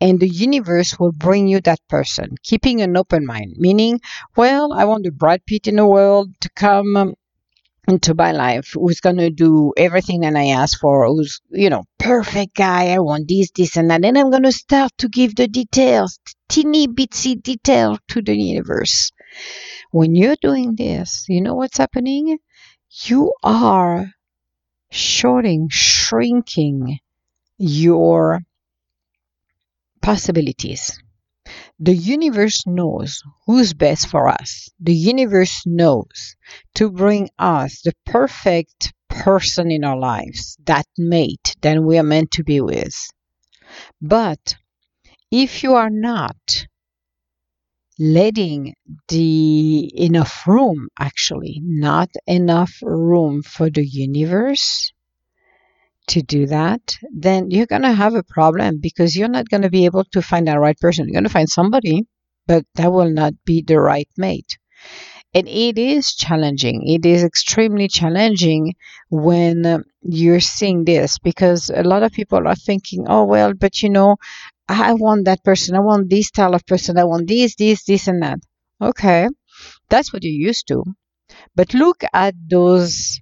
and 0.00 0.20
the 0.20 0.28
universe 0.28 0.98
will 0.98 1.12
bring 1.12 1.48
you 1.48 1.60
that 1.62 1.80
person, 1.88 2.36
keeping 2.42 2.82
an 2.82 2.96
open 2.96 3.24
mind, 3.24 3.54
meaning, 3.56 4.00
well, 4.36 4.72
I 4.72 4.84
want 4.84 5.04
the 5.04 5.10
Brad 5.10 5.44
Pitt 5.46 5.66
in 5.66 5.76
the 5.76 5.86
world 5.86 6.28
to 6.40 6.50
come 6.50 6.96
um, 6.96 7.14
into 7.88 8.14
my 8.14 8.32
life 8.32 8.72
who's 8.74 9.00
going 9.00 9.16
to 9.16 9.30
do 9.30 9.72
everything 9.76 10.20
that 10.20 10.36
I 10.36 10.48
ask 10.48 10.78
for, 10.78 11.06
who's, 11.06 11.40
you 11.50 11.70
know, 11.70 11.84
perfect 11.98 12.54
guy. 12.54 12.88
I 12.88 12.98
want 12.98 13.28
this, 13.28 13.50
this, 13.52 13.76
and 13.76 13.90
that. 13.90 14.04
And 14.04 14.18
I'm 14.18 14.30
going 14.30 14.42
to 14.42 14.52
start 14.52 14.92
to 14.98 15.08
give 15.08 15.34
the 15.34 15.48
details, 15.48 16.18
teeny 16.48 16.88
bitsy 16.88 17.40
detail 17.40 17.96
to 18.08 18.22
the 18.22 18.36
universe. 18.36 19.12
When 19.92 20.14
you're 20.14 20.36
doing 20.42 20.74
this, 20.74 21.24
you 21.28 21.40
know 21.40 21.54
what's 21.54 21.78
happening? 21.78 22.38
You 23.04 23.32
are 23.42 24.10
shorting, 24.90 25.68
shrinking 25.70 26.98
your 27.58 28.40
possibilities. 30.02 30.98
The 31.78 31.94
universe 31.94 32.66
knows 32.66 33.22
who's 33.46 33.74
best 33.74 34.08
for 34.08 34.28
us. 34.28 34.68
The 34.80 34.94
universe 34.94 35.62
knows 35.66 36.36
to 36.74 36.90
bring 36.90 37.28
us 37.38 37.82
the 37.82 37.92
perfect 38.04 38.92
person 39.08 39.70
in 39.70 39.84
our 39.84 39.98
lives, 39.98 40.56
that 40.64 40.86
mate 40.98 41.54
that 41.62 41.82
we 41.82 41.98
are 41.98 42.02
meant 42.02 42.30
to 42.32 42.44
be 42.44 42.60
with. 42.60 42.94
But 44.00 44.56
if 45.30 45.62
you 45.62 45.74
are 45.74 45.90
not 45.90 46.66
letting 47.98 48.74
the 49.08 49.90
enough 49.94 50.46
room, 50.46 50.88
actually, 50.98 51.60
not 51.62 52.10
enough 52.26 52.72
room 52.82 53.42
for 53.42 53.70
the 53.70 53.86
universe, 53.86 54.92
to 56.08 56.22
do 56.22 56.46
that, 56.46 56.96
then 57.12 57.50
you're 57.50 57.66
going 57.66 57.82
to 57.82 57.92
have 57.92 58.14
a 58.14 58.22
problem 58.22 58.78
because 58.80 59.16
you're 59.16 59.28
not 59.28 59.48
going 59.48 59.62
to 59.62 59.70
be 59.70 59.84
able 59.84 60.04
to 60.12 60.22
find 60.22 60.46
the 60.46 60.58
right 60.58 60.78
person. 60.78 61.06
You're 61.06 61.14
going 61.14 61.24
to 61.24 61.30
find 61.30 61.48
somebody, 61.48 62.06
but 62.46 62.64
that 62.74 62.92
will 62.92 63.10
not 63.10 63.34
be 63.44 63.62
the 63.62 63.80
right 63.80 64.08
mate. 64.16 64.58
And 65.34 65.48
it 65.48 65.76
is 65.76 66.14
challenging. 66.14 66.86
It 66.86 67.04
is 67.04 67.22
extremely 67.22 67.88
challenging 67.88 68.74
when 69.10 69.84
you're 70.02 70.40
seeing 70.40 70.84
this 70.84 71.18
because 71.18 71.70
a 71.74 71.82
lot 71.82 72.02
of 72.02 72.12
people 72.12 72.46
are 72.48 72.54
thinking, 72.54 73.04
oh, 73.08 73.24
well, 73.24 73.52
but 73.52 73.82
you 73.82 73.90
know, 73.90 74.16
I 74.68 74.94
want 74.94 75.26
that 75.26 75.44
person. 75.44 75.76
I 75.76 75.80
want 75.80 76.08
this 76.08 76.28
style 76.28 76.54
of 76.54 76.64
person. 76.66 76.98
I 76.98 77.04
want 77.04 77.28
this, 77.28 77.54
this, 77.56 77.84
this, 77.84 78.08
and 78.08 78.22
that. 78.22 78.38
Okay. 78.80 79.28
That's 79.90 80.12
what 80.12 80.24
you're 80.24 80.32
used 80.32 80.68
to. 80.68 80.84
But 81.54 81.74
look 81.74 82.02
at 82.12 82.34
those 82.48 83.20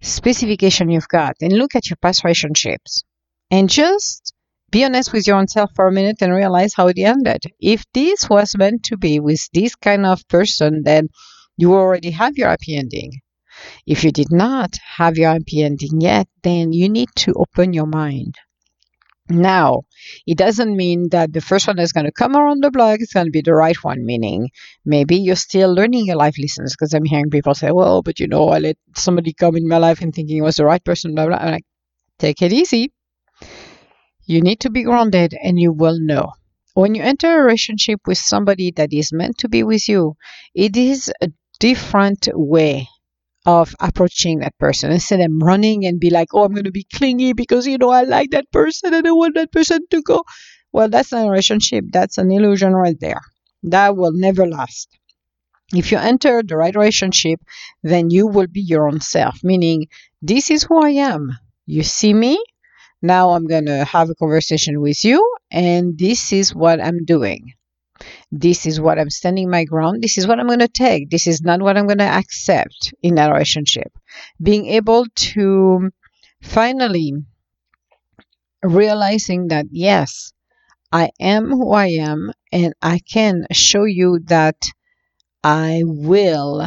specification 0.00 0.90
you've 0.90 1.08
got 1.08 1.36
and 1.40 1.52
look 1.52 1.74
at 1.74 1.90
your 1.90 1.96
past 1.96 2.24
relationships 2.24 3.04
and 3.50 3.68
just 3.68 4.32
be 4.70 4.84
honest 4.84 5.12
with 5.12 5.26
yourself 5.26 5.70
for 5.74 5.86
a 5.88 5.92
minute 5.92 6.20
and 6.20 6.32
realize 6.32 6.74
how 6.74 6.88
it 6.88 6.98
ended. 6.98 7.42
If 7.58 7.84
this 7.94 8.28
was 8.28 8.56
meant 8.56 8.84
to 8.84 8.96
be 8.96 9.18
with 9.18 9.48
this 9.52 9.74
kind 9.74 10.04
of 10.04 10.26
person, 10.28 10.82
then 10.84 11.08
you 11.56 11.74
already 11.74 12.10
have 12.10 12.36
your 12.36 12.48
happy 12.48 12.76
ending. 12.76 13.12
If 13.86 14.04
you 14.04 14.12
did 14.12 14.30
not 14.30 14.76
have 14.96 15.16
your 15.16 15.32
happy 15.32 15.62
ending 15.62 16.00
yet, 16.00 16.28
then 16.42 16.72
you 16.72 16.88
need 16.88 17.08
to 17.16 17.32
open 17.34 17.72
your 17.72 17.86
mind. 17.86 18.36
Now, 19.30 19.82
it 20.26 20.38
doesn't 20.38 20.74
mean 20.74 21.10
that 21.10 21.32
the 21.32 21.42
first 21.42 21.66
one 21.66 21.76
that's 21.76 21.92
going 21.92 22.06
to 22.06 22.12
come 22.12 22.34
around 22.34 22.62
the 22.62 22.70
block 22.70 23.00
is 23.00 23.12
going 23.12 23.26
to 23.26 23.30
be 23.30 23.42
the 23.42 23.54
right 23.54 23.76
one, 23.84 24.04
meaning 24.04 24.48
maybe 24.86 25.16
you're 25.16 25.36
still 25.36 25.74
learning 25.74 26.06
your 26.06 26.16
life 26.16 26.36
lessons 26.40 26.74
because 26.74 26.94
I'm 26.94 27.04
hearing 27.04 27.30
people 27.30 27.54
say, 27.54 27.70
well, 27.70 28.02
but 28.02 28.20
you 28.20 28.26
know, 28.26 28.48
I 28.48 28.58
let 28.58 28.78
somebody 28.96 29.34
come 29.34 29.56
in 29.56 29.68
my 29.68 29.76
life 29.76 30.00
and 30.00 30.14
thinking 30.14 30.38
it 30.38 30.42
was 30.42 30.56
the 30.56 30.64
right 30.64 30.82
person, 30.82 31.14
blah, 31.14 31.26
blah. 31.26 31.36
I'm 31.36 31.52
like, 31.52 31.64
take 32.18 32.40
it 32.40 32.52
easy. 32.52 32.92
You 34.24 34.40
need 34.40 34.60
to 34.60 34.70
be 34.70 34.82
grounded 34.82 35.34
and 35.42 35.60
you 35.60 35.72
will 35.72 35.98
know. 36.00 36.32
When 36.74 36.94
you 36.94 37.02
enter 37.02 37.40
a 37.40 37.42
relationship 37.42 38.00
with 38.06 38.18
somebody 38.18 38.70
that 38.76 38.92
is 38.92 39.12
meant 39.12 39.38
to 39.38 39.48
be 39.48 39.62
with 39.62 39.88
you, 39.88 40.16
it 40.54 40.76
is 40.76 41.12
a 41.20 41.28
different 41.60 42.28
way 42.32 42.88
of 43.48 43.74
approaching 43.80 44.40
that 44.40 44.58
person 44.58 44.92
instead 44.92 45.20
of 45.20 45.30
running 45.42 45.86
and 45.86 45.98
be 45.98 46.10
like, 46.10 46.28
oh, 46.34 46.44
I'm 46.44 46.52
going 46.52 46.64
to 46.64 46.70
be 46.70 46.86
clingy 46.94 47.32
because, 47.32 47.66
you 47.66 47.78
know, 47.78 47.90
I 47.90 48.02
like 48.02 48.30
that 48.32 48.50
person 48.52 48.92
and 48.92 49.06
I 49.06 49.12
want 49.12 49.36
that 49.36 49.52
person 49.52 49.80
to 49.90 50.02
go. 50.02 50.24
Well, 50.72 50.90
that's 50.90 51.12
not 51.12 51.26
a 51.26 51.30
relationship. 51.30 51.84
That's 51.90 52.18
an 52.18 52.30
illusion 52.30 52.74
right 52.74 52.98
there. 53.00 53.22
That 53.62 53.96
will 53.96 54.12
never 54.12 54.46
last. 54.46 54.88
If 55.72 55.92
you 55.92 55.98
enter 55.98 56.42
the 56.42 56.58
right 56.58 56.74
relationship, 56.74 57.40
then 57.82 58.10
you 58.10 58.26
will 58.26 58.48
be 58.48 58.60
your 58.60 58.88
own 58.88 59.00
self, 59.00 59.40
meaning, 59.42 59.86
this 60.20 60.50
is 60.50 60.64
who 60.64 60.82
I 60.84 60.90
am. 61.12 61.30
You 61.66 61.82
see 61.84 62.12
me. 62.12 62.42
Now 63.02 63.30
I'm 63.30 63.46
going 63.46 63.66
to 63.66 63.84
have 63.84 64.10
a 64.10 64.14
conversation 64.14 64.80
with 64.80 65.04
you, 65.04 65.20
and 65.50 65.98
this 65.98 66.32
is 66.32 66.54
what 66.54 66.80
I'm 66.80 67.04
doing. 67.04 67.54
This 68.30 68.66
is 68.66 68.80
what 68.80 68.98
I'm 68.98 69.10
standing 69.10 69.50
my 69.50 69.64
ground. 69.64 70.02
This 70.02 70.18
is 70.18 70.26
what 70.26 70.38
I'm 70.38 70.46
going 70.46 70.58
to 70.60 70.68
take. 70.68 71.10
This 71.10 71.26
is 71.26 71.42
not 71.42 71.60
what 71.60 71.76
I'm 71.76 71.86
going 71.86 71.98
to 71.98 72.04
accept 72.04 72.94
in 73.02 73.18
a 73.18 73.30
relationship. 73.32 73.92
Being 74.40 74.66
able 74.66 75.06
to 75.14 75.90
finally 76.42 77.12
realizing 78.62 79.48
that, 79.48 79.66
yes, 79.70 80.32
I 80.90 81.10
am 81.20 81.50
who 81.50 81.72
I 81.72 81.88
am, 81.88 82.32
and 82.52 82.74
I 82.80 83.00
can 83.00 83.46
show 83.52 83.84
you 83.84 84.20
that 84.26 84.56
I 85.44 85.82
will 85.84 86.66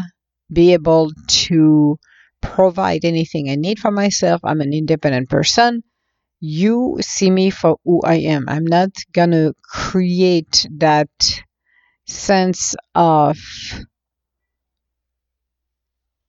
be 0.52 0.74
able 0.74 1.12
to 1.28 1.98
provide 2.42 3.06
anything 3.06 3.50
I 3.50 3.56
need 3.56 3.80
for 3.80 3.92
myself. 3.92 4.42
I'm 4.44 4.62
an 4.62 4.74
independent 4.74 5.30
person 5.30 5.84
you 6.42 6.98
see 7.02 7.30
me 7.30 7.52
for 7.52 7.78
who 7.86 8.02
I 8.02 8.16
am. 8.16 8.46
I'm 8.50 8.66
not 8.66 8.90
gonna 9.14 9.54
create 9.64 10.68
that 10.78 11.10
sense 12.08 12.76
of 12.96 13.38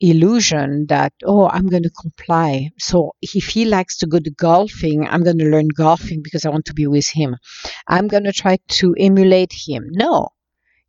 illusion 0.00 0.86
that 0.88 1.12
oh 1.24 1.48
i'm 1.48 1.68
going 1.68 1.82
to 1.84 1.90
comply. 1.90 2.70
So 2.78 3.12
if 3.22 3.46
he 3.46 3.64
likes 3.64 3.98
to 3.98 4.06
go 4.06 4.18
to 4.18 4.30
golfing 4.32 5.06
i'm 5.06 5.22
going 5.22 5.38
to 5.38 5.44
learn 5.44 5.68
golfing 5.68 6.22
because 6.22 6.44
i 6.44 6.50
want 6.50 6.64
to 6.66 6.74
be 6.74 6.88
with 6.88 7.08
him. 7.08 7.36
I'm 7.86 8.08
going 8.08 8.24
to 8.24 8.32
try 8.32 8.58
to 8.80 8.94
emulate 8.98 9.52
him. 9.52 9.86
No. 9.90 10.30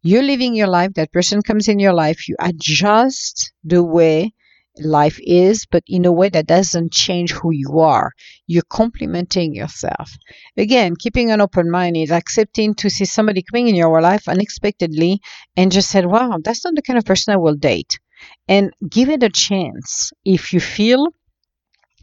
You're 0.01 0.23
living 0.23 0.53
your 0.55 0.67
life. 0.67 0.93
That 0.95 1.13
person 1.13 1.41
comes 1.41 1.67
in 1.67 1.79
your 1.79 1.93
life. 1.93 2.27
You 2.27 2.35
adjust 2.39 3.53
the 3.63 3.83
way 3.83 4.33
life 4.79 5.19
is, 5.21 5.65
but 5.65 5.83
in 5.87 6.05
a 6.05 6.11
way 6.11 6.29
that 6.29 6.47
doesn't 6.47 6.91
change 6.91 7.31
who 7.31 7.51
you 7.51 7.79
are. 7.79 8.11
You're 8.47 8.63
complimenting 8.69 9.53
yourself. 9.53 10.11
Again, 10.57 10.95
keeping 10.95 11.31
an 11.31 11.41
open 11.41 11.69
mind 11.69 11.97
is 11.97 12.11
accepting 12.11 12.73
to 12.75 12.89
see 12.89 13.05
somebody 13.05 13.43
coming 13.43 13.67
in 13.67 13.75
your 13.75 14.01
life 14.01 14.27
unexpectedly 14.27 15.21
and 15.55 15.71
just 15.71 15.89
said, 15.89 16.05
wow, 16.05 16.39
that's 16.43 16.65
not 16.65 16.75
the 16.75 16.81
kind 16.81 16.97
of 16.97 17.05
person 17.05 17.33
I 17.33 17.37
will 17.37 17.55
date. 17.55 17.99
And 18.47 18.73
give 18.89 19.09
it 19.09 19.23
a 19.23 19.29
chance. 19.29 20.11
If 20.25 20.53
you 20.53 20.59
feel 20.59 21.09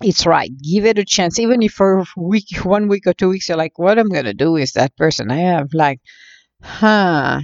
it's 0.02 0.24
right, 0.26 0.50
give 0.62 0.86
it 0.86 0.98
a 0.98 1.04
chance. 1.04 1.38
Even 1.38 1.62
if 1.62 1.72
for 1.72 2.04
week, 2.16 2.46
one 2.62 2.88
week 2.88 3.06
or 3.06 3.12
two 3.12 3.28
weeks, 3.28 3.48
you're 3.48 3.58
like, 3.58 3.78
what 3.78 3.98
I'm 3.98 4.08
going 4.08 4.24
to 4.24 4.34
do 4.34 4.52
with 4.52 4.72
that 4.74 4.96
person. 4.96 5.30
I 5.30 5.40
have 5.40 5.74
like, 5.74 6.00
huh, 6.62 7.40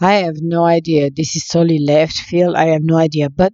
I 0.00 0.12
have 0.12 0.36
no 0.40 0.64
idea. 0.64 1.10
This 1.10 1.36
is 1.36 1.46
totally 1.46 1.78
left 1.78 2.16
field. 2.16 2.56
I 2.56 2.66
have 2.66 2.82
no 2.82 2.96
idea. 2.96 3.30
But 3.30 3.52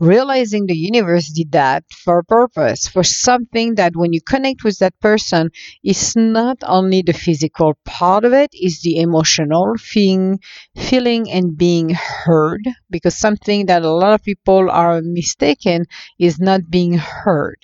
realizing 0.00 0.66
the 0.66 0.76
universe 0.76 1.28
did 1.28 1.52
that 1.52 1.84
for 1.90 2.18
a 2.18 2.24
purpose, 2.24 2.88
for 2.88 3.02
something 3.04 3.74
that 3.76 3.96
when 3.96 4.12
you 4.12 4.20
connect 4.20 4.64
with 4.64 4.78
that 4.78 4.98
person, 5.00 5.50
it's 5.82 6.14
not 6.16 6.58
only 6.64 7.02
the 7.02 7.12
physical 7.12 7.74
part 7.84 8.24
of 8.24 8.32
it, 8.32 8.50
it's 8.52 8.82
the 8.82 8.98
emotional 8.98 9.74
feeling, 9.78 10.38
feeling 10.76 11.30
and 11.30 11.56
being 11.56 11.90
heard. 11.90 12.62
Because 12.90 13.16
something 13.16 13.66
that 13.66 13.82
a 13.82 13.90
lot 13.90 14.14
of 14.14 14.22
people 14.24 14.70
are 14.70 15.00
mistaken 15.02 15.84
is 16.18 16.38
not 16.40 16.70
being 16.70 16.94
heard. 16.94 17.58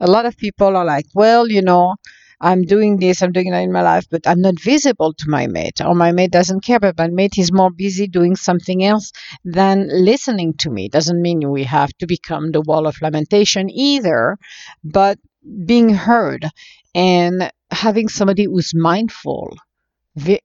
A 0.00 0.06
lot 0.06 0.26
of 0.26 0.36
people 0.38 0.76
are 0.76 0.84
like, 0.86 1.06
well, 1.14 1.48
you 1.48 1.62
know, 1.62 1.96
I'm 2.40 2.62
doing 2.62 2.98
this, 2.98 3.22
I'm 3.22 3.32
doing 3.32 3.50
that 3.50 3.62
in 3.62 3.72
my 3.72 3.82
life, 3.82 4.06
but 4.10 4.26
I'm 4.26 4.40
not 4.40 4.60
visible 4.60 5.14
to 5.14 5.28
my 5.28 5.46
mate, 5.46 5.80
or 5.80 5.94
my 5.94 6.12
mate 6.12 6.30
doesn't 6.30 6.64
care, 6.64 6.80
but 6.80 6.98
my 6.98 7.08
mate 7.08 7.38
is 7.38 7.52
more 7.52 7.70
busy 7.70 8.06
doing 8.06 8.36
something 8.36 8.84
else 8.84 9.12
than 9.44 9.88
listening 9.88 10.54
to 10.58 10.70
me. 10.70 10.88
Doesn't 10.88 11.20
mean 11.20 11.50
we 11.50 11.64
have 11.64 11.92
to 11.98 12.06
become 12.06 12.52
the 12.52 12.60
wall 12.60 12.86
of 12.86 13.00
lamentation 13.00 13.70
either, 13.70 14.36
but 14.84 15.18
being 15.64 15.90
heard 15.90 16.46
and 16.94 17.50
having 17.70 18.08
somebody 18.08 18.44
who's 18.44 18.74
mindful 18.74 19.56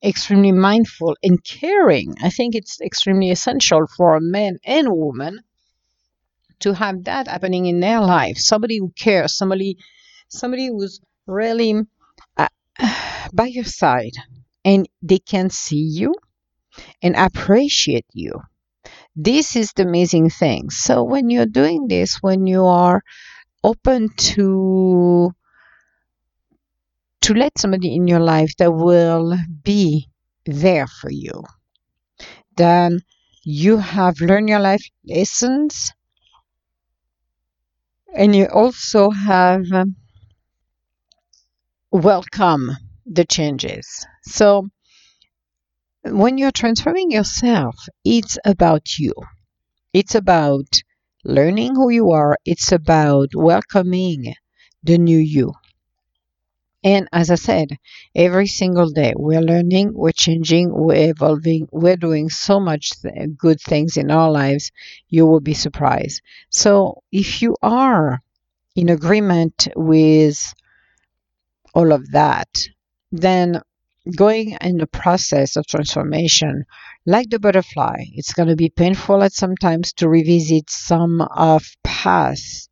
extremely 0.04 0.52
mindful 0.52 1.16
and 1.24 1.44
caring. 1.44 2.16
I 2.22 2.30
think 2.30 2.56
it's 2.56 2.82
extremely 2.82 3.32
essential 3.32 3.88
for 3.88 4.16
a 4.16 4.22
man 4.22 4.58
and 4.66 4.88
a 4.88 4.94
woman 4.94 5.40
to 6.60 6.74
have 6.74 7.06
that 7.06 7.28
happening 7.28 7.66
in 7.66 7.80
their 7.80 8.02
life. 8.02 8.38
Somebody 8.38 8.78
who 8.78 8.92
cares, 8.98 9.36
somebody, 9.36 9.78
somebody 10.28 10.68
who's 10.68 11.00
really 11.32 11.76
uh, 12.38 12.48
by 13.34 13.46
your 13.48 13.66
side 13.66 14.14
and 14.66 14.88
they 15.02 15.20
can 15.20 15.50
see 15.50 15.82
you 16.00 16.14
and 17.02 17.16
appreciate 17.16 18.06
you. 18.14 18.34
This 19.16 19.56
is 19.56 19.74
the 19.74 19.84
amazing 19.84 20.30
thing. 20.30 20.70
So 20.70 21.04
when 21.04 21.30
you're 21.30 21.46
doing 21.46 21.88
this, 21.88 22.18
when 22.22 22.48
you 22.48 22.66
are 22.66 23.04
open 23.64 24.10
to 24.18 25.32
to 27.22 27.34
let 27.34 27.58
somebody 27.58 27.96
in 27.96 28.08
your 28.08 28.20
life 28.20 28.52
that 28.58 28.72
will 28.72 29.38
be 29.64 30.10
there 30.46 30.88
for 30.88 31.12
you, 31.12 31.44
then 32.56 33.02
you 33.44 33.78
have 33.78 34.20
learned 34.22 34.50
your 34.50 34.60
life 34.60 34.84
lessons 35.06 35.92
and 38.14 38.36
you 38.36 38.46
also 38.46 39.10
have 39.10 39.64
um, 39.72 39.96
welcome 41.92 42.72
the 43.06 43.26
changes. 43.26 44.06
So 44.24 44.70
when 46.06 46.38
you're 46.38 46.52
transforming 46.52 47.10
yourself, 47.10 47.76
it's 48.06 48.38
about 48.46 49.00
you. 49.00 49.16
It's 49.94 50.16
about 50.16 50.82
learning 51.26 51.76
who 51.76 51.90
you 51.90 52.12
are. 52.12 52.38
It's 52.46 52.72
about 52.72 53.30
welcoming 53.36 54.36
the 54.84 54.98
new 54.98 55.20
you. 55.20 55.54
And 56.84 57.08
as 57.12 57.32
I 57.32 57.36
said, 57.36 57.78
every 58.14 58.46
single 58.46 58.92
day 58.92 59.14
we're 59.16 59.42
learning, 59.42 59.94
we're 59.96 60.12
changing, 60.12 60.72
we're 60.72 61.10
evolving, 61.10 61.68
we're 61.72 61.96
doing 61.98 62.30
so 62.30 62.60
much 62.60 62.92
th- 63.02 63.36
good 63.36 63.60
things 63.60 63.98
in 63.98 64.12
our 64.12 64.30
lives, 64.32 64.72
you 65.10 65.26
will 65.26 65.40
be 65.40 65.56
surprised. 65.56 66.22
So 66.52 67.02
if 67.12 67.42
you 67.42 67.56
are 67.64 68.22
in 68.76 68.90
agreement 68.90 69.70
with 69.76 70.54
all 71.74 71.92
of 71.92 72.12
that, 72.12 72.50
then 73.12 73.62
going 74.16 74.58
in 74.62 74.78
the 74.78 74.88
process 74.88 75.56
of 75.56 75.68
transformation, 75.68 76.66
like 77.06 77.30
the 77.30 77.40
butterfly, 77.40 77.98
it's 78.14 78.34
going 78.34 78.50
to 78.50 78.56
be 78.56 78.70
painful 78.70 79.24
at 79.24 79.34
some 79.34 79.56
times 79.56 79.94
to 79.94 80.10
revisit 80.10 80.70
some 80.70 81.22
of 81.22 81.64
past 81.84 82.70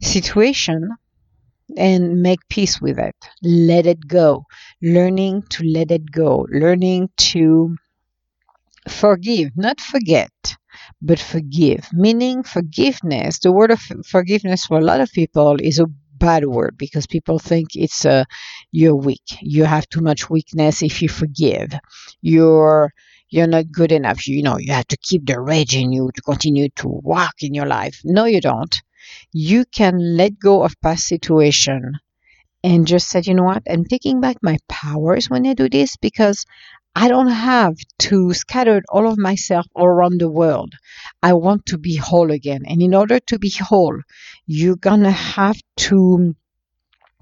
situation 0.00 0.90
and 1.76 2.22
make 2.22 2.48
peace 2.48 2.80
with 2.80 2.98
it. 2.98 3.16
Let 3.42 3.86
it 3.86 4.06
go. 4.06 4.44
Learning 4.82 5.42
to 5.50 5.64
let 5.64 5.90
it 5.90 6.10
go. 6.10 6.46
Learning 6.50 7.08
to 7.16 7.76
forgive, 8.88 9.50
not 9.56 9.80
forget, 9.80 10.30
but 11.02 11.18
forgive. 11.18 11.88
Meaning 11.92 12.42
forgiveness. 12.42 13.40
The 13.40 13.52
word 13.52 13.70
of 13.70 13.80
forgiveness 14.06 14.66
for 14.66 14.78
a 14.78 14.84
lot 14.84 15.00
of 15.00 15.10
people 15.12 15.56
is 15.60 15.78
a 15.78 15.86
bad 16.18 16.44
word 16.44 16.76
because 16.78 17.06
people 17.06 17.38
think 17.38 17.68
it's 17.74 18.04
uh, 18.04 18.24
you're 18.72 18.96
weak. 18.96 19.26
You 19.40 19.64
have 19.64 19.88
too 19.88 20.00
much 20.00 20.28
weakness 20.30 20.82
if 20.82 21.02
you 21.02 21.08
forgive. 21.08 21.72
You're 22.22 22.92
you're 23.30 23.46
not 23.48 23.70
good 23.72 23.92
enough. 23.92 24.26
You 24.26 24.42
know, 24.42 24.58
you 24.58 24.72
have 24.72 24.88
to 24.88 24.96
keep 24.96 25.26
the 25.26 25.40
rage 25.40 25.74
in 25.76 25.92
you 25.92 26.10
to 26.14 26.22
continue 26.22 26.68
to 26.76 26.88
walk 26.88 27.34
in 27.42 27.54
your 27.54 27.66
life. 27.66 28.00
No, 28.04 28.24
you 28.24 28.40
don't. 28.40 28.74
You 29.32 29.64
can 29.66 30.16
let 30.16 30.38
go 30.38 30.62
of 30.64 30.80
past 30.80 31.06
situation 31.06 31.92
and 32.64 32.86
just 32.86 33.08
said 33.08 33.26
you 33.26 33.34
know 33.34 33.44
what, 33.44 33.62
I'm 33.70 33.84
taking 33.84 34.20
back 34.20 34.36
my 34.42 34.58
powers 34.68 35.30
when 35.30 35.46
I 35.46 35.54
do 35.54 35.68
this 35.68 35.96
because 35.96 36.44
I 36.96 37.08
don't 37.08 37.28
have 37.28 37.76
to 38.08 38.32
scatter 38.32 38.82
all 38.88 39.06
of 39.06 39.18
myself 39.18 39.66
all 39.74 39.84
around 39.84 40.18
the 40.18 40.30
world. 40.30 40.72
I 41.22 41.34
want 41.34 41.66
to 41.66 41.78
be 41.78 41.96
whole 41.96 42.30
again. 42.30 42.62
And 42.66 42.80
in 42.80 42.94
order 42.94 43.20
to 43.20 43.38
be 43.38 43.50
whole, 43.50 44.00
you're 44.46 44.76
going 44.76 45.02
to 45.02 45.10
have 45.10 45.60
to 45.88 46.34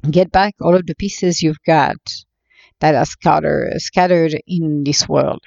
get 0.09 0.31
back 0.31 0.55
all 0.61 0.77
of 0.77 0.87
the 0.87 0.95
pieces 0.95 1.43
you've 1.43 1.63
got 1.67 1.97
that 2.79 2.95
are 2.95 3.05
scattered, 3.05 3.73
scattered 3.81 4.41
in 4.47 4.85
this 4.85 5.09
world. 5.09 5.43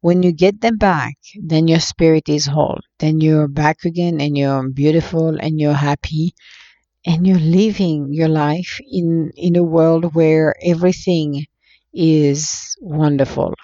When 0.00 0.24
you 0.24 0.32
get 0.32 0.60
them 0.60 0.76
back, 0.76 1.14
then 1.40 1.68
your 1.68 1.80
spirit 1.80 2.28
is 2.28 2.46
whole. 2.46 2.80
Then 2.98 3.20
you're 3.20 3.48
back 3.48 3.84
again 3.84 4.20
and 4.20 4.36
you're 4.36 4.68
beautiful 4.68 5.36
and 5.38 5.60
you're 5.60 5.74
happy 5.74 6.34
and 7.06 7.24
you're 7.24 7.38
living 7.38 8.08
your 8.12 8.28
life 8.28 8.80
in, 8.90 9.30
in 9.36 9.54
a 9.54 9.62
world 9.62 10.12
where 10.14 10.56
everything 10.60 11.46
is 11.92 12.76
wonderful. 12.80 13.54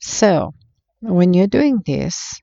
So, 0.00 0.54
when 1.00 1.34
you're 1.34 1.46
doing 1.46 1.82
this 1.84 2.40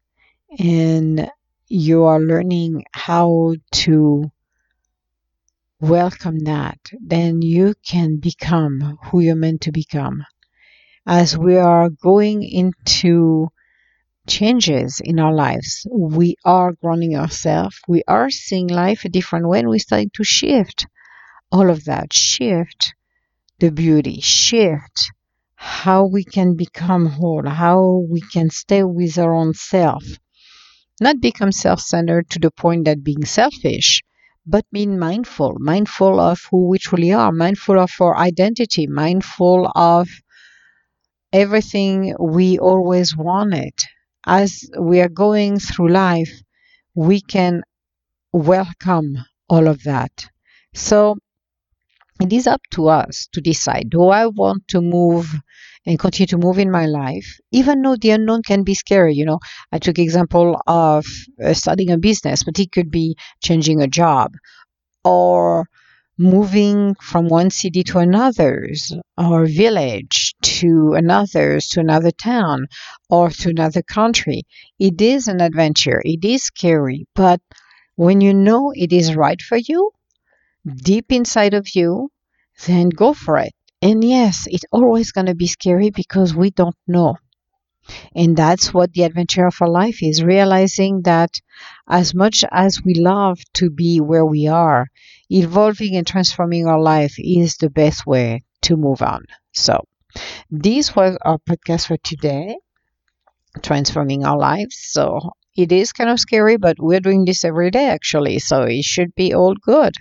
and 0.58 1.29
you 1.67 2.03
are 2.03 2.19
learning 2.19 2.86
how 2.91 3.56
to 3.71 4.32
welcome 5.79 6.39
that, 6.45 6.79
then 7.01 7.41
you 7.41 7.73
can 7.86 8.17
become 8.17 8.97
who 9.06 9.19
you're 9.19 9.36
meant 9.36 9.62
to 9.62 9.71
become. 9.71 10.23
As 11.06 11.38
we 11.38 11.58
are 11.58 11.89
going 11.89 12.43
into 12.43 13.49
changes 14.27 15.01
in 15.03 15.19
our 15.19 15.34
lives, 15.34 15.86
we 15.91 16.38
are 16.45 16.71
growing 16.73 17.15
ourselves, 17.15 17.79
we 17.88 18.03
are 18.08 18.29
seeing 18.29 18.67
life 18.67 19.03
a 19.03 19.10
different 19.10 19.47
way, 19.49 19.60
and 19.60 19.69
we're 19.69 19.79
starting 19.79 20.12
to 20.13 20.23
shift 20.23 20.86
all 21.51 21.69
of 21.69 21.86
that, 21.86 22.13
shift 22.13 22.93
the 23.60 23.71
beauty, 23.71 24.21
shift 24.21 25.12
how 25.63 26.06
we 26.06 26.26
can 26.26 26.56
become 26.56 27.06
whole, 27.06 27.47
how 27.47 28.06
we 28.10 28.19
can 28.19 28.49
stay 28.49 28.84
with 28.84 29.17
our 29.17 29.34
own 29.34 29.54
self. 29.54 30.04
Not 30.99 31.21
become 31.21 31.54
self 31.54 31.80
centered 31.80 32.30
to 32.32 32.39
the 32.39 32.52
point 32.52 32.84
that 32.86 33.04
being 33.04 33.23
selfish, 33.23 34.04
but 34.45 34.65
being 34.73 34.99
mindful, 34.99 35.56
mindful 35.60 36.19
of 36.19 36.41
who 36.52 36.67
we 36.67 36.80
truly 36.80 37.13
are, 37.13 37.32
mindful 37.32 37.80
of 37.80 37.91
our 38.02 38.17
identity, 38.17 38.88
mindful 38.88 39.71
of 39.73 40.10
everything 41.32 42.13
we 42.19 42.60
always 42.60 43.15
wanted. 43.15 43.73
As 44.26 44.69
we 44.78 44.99
are 44.99 45.10
going 45.10 45.60
through 45.60 45.91
life, 45.91 46.34
we 46.93 47.21
can 47.21 47.63
welcome 48.34 49.17
all 49.47 49.67
of 49.67 49.84
that. 49.84 50.28
So 50.73 51.17
it 52.21 52.32
is 52.32 52.47
up 52.47 52.62
to 52.71 52.89
us 52.89 53.28
to 53.34 53.41
decide 53.41 53.89
do 53.89 54.10
I 54.10 54.28
want 54.28 54.67
to 54.69 54.82
move 54.82 55.34
and 55.86 56.00
continue 56.00 56.28
to 56.28 56.38
move 56.38 56.60
in 56.60 56.72
my 56.72 56.86
life, 56.86 57.39
even 57.52 57.82
though 57.82 57.96
the 57.96 58.12
unknown 58.12 58.41
can 58.43 58.63
be 58.63 58.74
scary. 58.74 59.13
You 59.15 59.26
know, 59.26 59.39
I 59.72 59.80
took 59.80 60.00
example 60.00 60.62
of 60.67 61.06
uh, 61.43 61.54
starting 61.54 61.91
a 61.91 61.98
business, 61.98 62.43
but 62.43 62.60
it 62.60 62.72
could 62.72 62.91
be 62.91 63.15
changing 63.41 63.82
a 63.82 63.88
job 63.88 64.32
or 65.04 65.67
moving 66.17 66.96
from 67.02 67.28
one 67.28 67.50
city 67.50 67.84
to 67.84 67.98
another's 68.00 68.93
or 69.17 69.46
village 69.46 70.36
to 70.41 70.93
another's 70.93 71.67
to 71.67 71.80
another 71.80 72.12
town 72.12 72.67
or 73.10 73.30
to 73.30 73.50
another 73.50 73.82
country. 73.82 74.43
It 74.80 75.02
is 75.02 75.28
an 75.28 75.41
adventure. 75.41 76.02
It 76.06 76.24
is 76.24 76.43
scary, 76.43 77.08
but 77.15 77.41
when 77.96 78.22
you 78.22 78.34
know 78.34 78.72
it 78.76 78.93
is 78.93 79.15
right 79.15 79.41
for 79.41 79.58
you, 79.58 79.91
deep 80.65 81.12
inside 81.12 81.54
of 81.54 81.76
you, 81.76 82.10
then 82.65 82.89
go 82.89 83.13
for 83.13 83.38
it. 83.38 83.54
And 83.84 84.04
yes, 84.04 84.48
it's 84.48 84.65
always 84.72 85.12
going 85.12 85.28
to 85.28 85.36
be 85.36 85.46
scary 85.46 85.91
because 85.91 86.34
we 86.34 86.50
don't 86.50 86.76
know. 86.88 87.17
And 88.15 88.36
that's 88.36 88.74
what 88.74 88.93
the 88.93 89.04
adventure 89.04 89.46
of 89.46 89.62
our 89.62 89.69
life 89.69 90.02
is 90.02 90.24
realizing 90.24 91.04
that 91.04 91.39
as 91.88 92.15
much 92.15 92.43
as 92.52 92.82
we 92.84 92.96
love 92.96 93.39
to 93.56 93.69
be 93.69 94.02
where 94.02 94.26
we 94.26 94.48
are, 94.48 94.88
evolving 95.30 95.96
and 95.96 96.08
transforming 96.08 96.67
our 96.67 96.82
life 96.82 97.15
is 97.19 97.58
the 97.58 97.69
best 97.69 98.08
way 98.08 98.43
to 98.63 98.78
move 98.78 99.02
on. 99.04 99.26
So, 99.54 99.86
this 100.52 100.96
was 100.96 101.17
our 101.24 101.39
podcast 101.39 101.88
for 101.88 101.98
today, 101.98 102.58
transforming 103.63 104.24
our 104.26 104.38
lives. 104.38 104.78
So, 104.80 105.32
it 105.56 105.72
is 105.72 105.91
kind 105.93 106.10
of 106.10 106.19
scary, 106.19 106.58
but 106.58 106.78
we're 106.80 107.00
doing 107.00 107.26
this 107.26 107.43
every 107.43 107.72
day 107.72 107.86
actually, 107.89 108.39
so 108.39 108.63
it 108.63 108.84
should 108.84 109.13
be 109.15 109.34
all 109.34 109.56
good. 109.56 109.93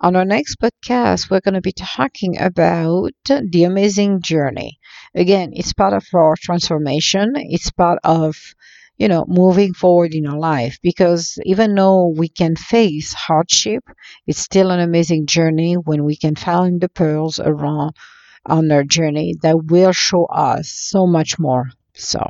On 0.00 0.16
our 0.16 0.24
next 0.24 0.58
podcast, 0.58 1.28
we're 1.28 1.40
going 1.42 1.52
to 1.52 1.60
be 1.60 1.72
talking 1.72 2.40
about 2.40 3.10
the 3.26 3.64
amazing 3.64 4.22
journey. 4.22 4.78
Again, 5.14 5.50
it's 5.52 5.74
part 5.74 5.92
of 5.92 6.06
our 6.14 6.34
transformation, 6.40 7.34
it's 7.36 7.70
part 7.70 7.98
of 8.02 8.36
you 8.96 9.08
know, 9.08 9.26
moving 9.28 9.74
forward 9.74 10.14
in 10.14 10.26
our 10.26 10.38
life 10.38 10.78
because 10.82 11.38
even 11.44 11.74
though 11.74 12.08
we 12.16 12.28
can 12.30 12.56
face 12.56 13.12
hardship, 13.12 13.84
it's 14.26 14.38
still 14.38 14.70
an 14.70 14.80
amazing 14.80 15.26
journey 15.26 15.74
when 15.74 16.04
we 16.04 16.16
can 16.16 16.36
find 16.36 16.80
the 16.80 16.88
pearls 16.88 17.38
around 17.38 17.94
on 18.46 18.70
our 18.72 18.84
journey 18.84 19.34
that 19.42 19.66
will 19.66 19.92
show 19.92 20.26
us 20.26 20.70
so 20.70 21.06
much 21.06 21.38
more. 21.38 21.70
So, 21.94 22.28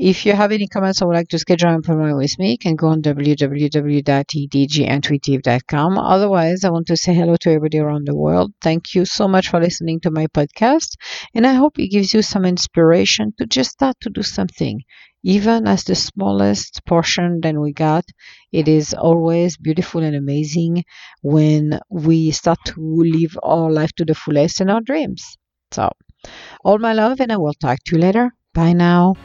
if 0.00 0.24
you 0.24 0.32
have 0.32 0.50
any 0.50 0.66
comments 0.66 1.02
or 1.02 1.08
would 1.08 1.14
like 1.14 1.28
to 1.28 1.38
schedule 1.38 1.68
an 1.68 1.74
appointment 1.74 2.16
with 2.16 2.38
me, 2.38 2.52
you 2.52 2.58
can 2.58 2.74
go 2.74 2.86
on 2.86 3.02
www.edgintuitive.com. 3.02 5.98
Otherwise, 5.98 6.64
I 6.64 6.70
want 6.70 6.86
to 6.86 6.96
say 6.96 7.12
hello 7.12 7.36
to 7.36 7.50
everybody 7.50 7.80
around 7.80 8.06
the 8.06 8.16
world. 8.16 8.54
Thank 8.62 8.94
you 8.94 9.04
so 9.04 9.28
much 9.28 9.48
for 9.48 9.60
listening 9.60 10.00
to 10.00 10.10
my 10.10 10.26
podcast, 10.28 10.96
and 11.34 11.46
I 11.46 11.52
hope 11.52 11.78
it 11.78 11.88
gives 11.88 12.14
you 12.14 12.22
some 12.22 12.46
inspiration 12.46 13.34
to 13.36 13.44
just 13.44 13.72
start 13.72 13.96
to 14.00 14.08
do 14.08 14.22
something. 14.22 14.80
Even 15.22 15.66
as 15.66 15.84
the 15.84 15.94
smallest 15.94 16.80
portion 16.86 17.40
that 17.42 17.54
we 17.54 17.74
got, 17.74 18.06
it 18.52 18.68
is 18.68 18.94
always 18.94 19.58
beautiful 19.58 20.02
and 20.02 20.16
amazing 20.16 20.82
when 21.20 21.78
we 21.90 22.30
start 22.30 22.58
to 22.64 22.74
live 22.78 23.36
our 23.42 23.70
life 23.70 23.92
to 23.98 24.06
the 24.06 24.14
fullest 24.14 24.62
in 24.62 24.70
our 24.70 24.80
dreams. 24.80 25.36
So, 25.72 25.90
all 26.64 26.78
my 26.78 26.94
love, 26.94 27.20
and 27.20 27.30
I 27.30 27.36
will 27.36 27.52
talk 27.52 27.80
to 27.84 27.96
you 27.96 28.00
later. 28.00 28.32
Bye 28.54 28.72
now. 28.72 29.16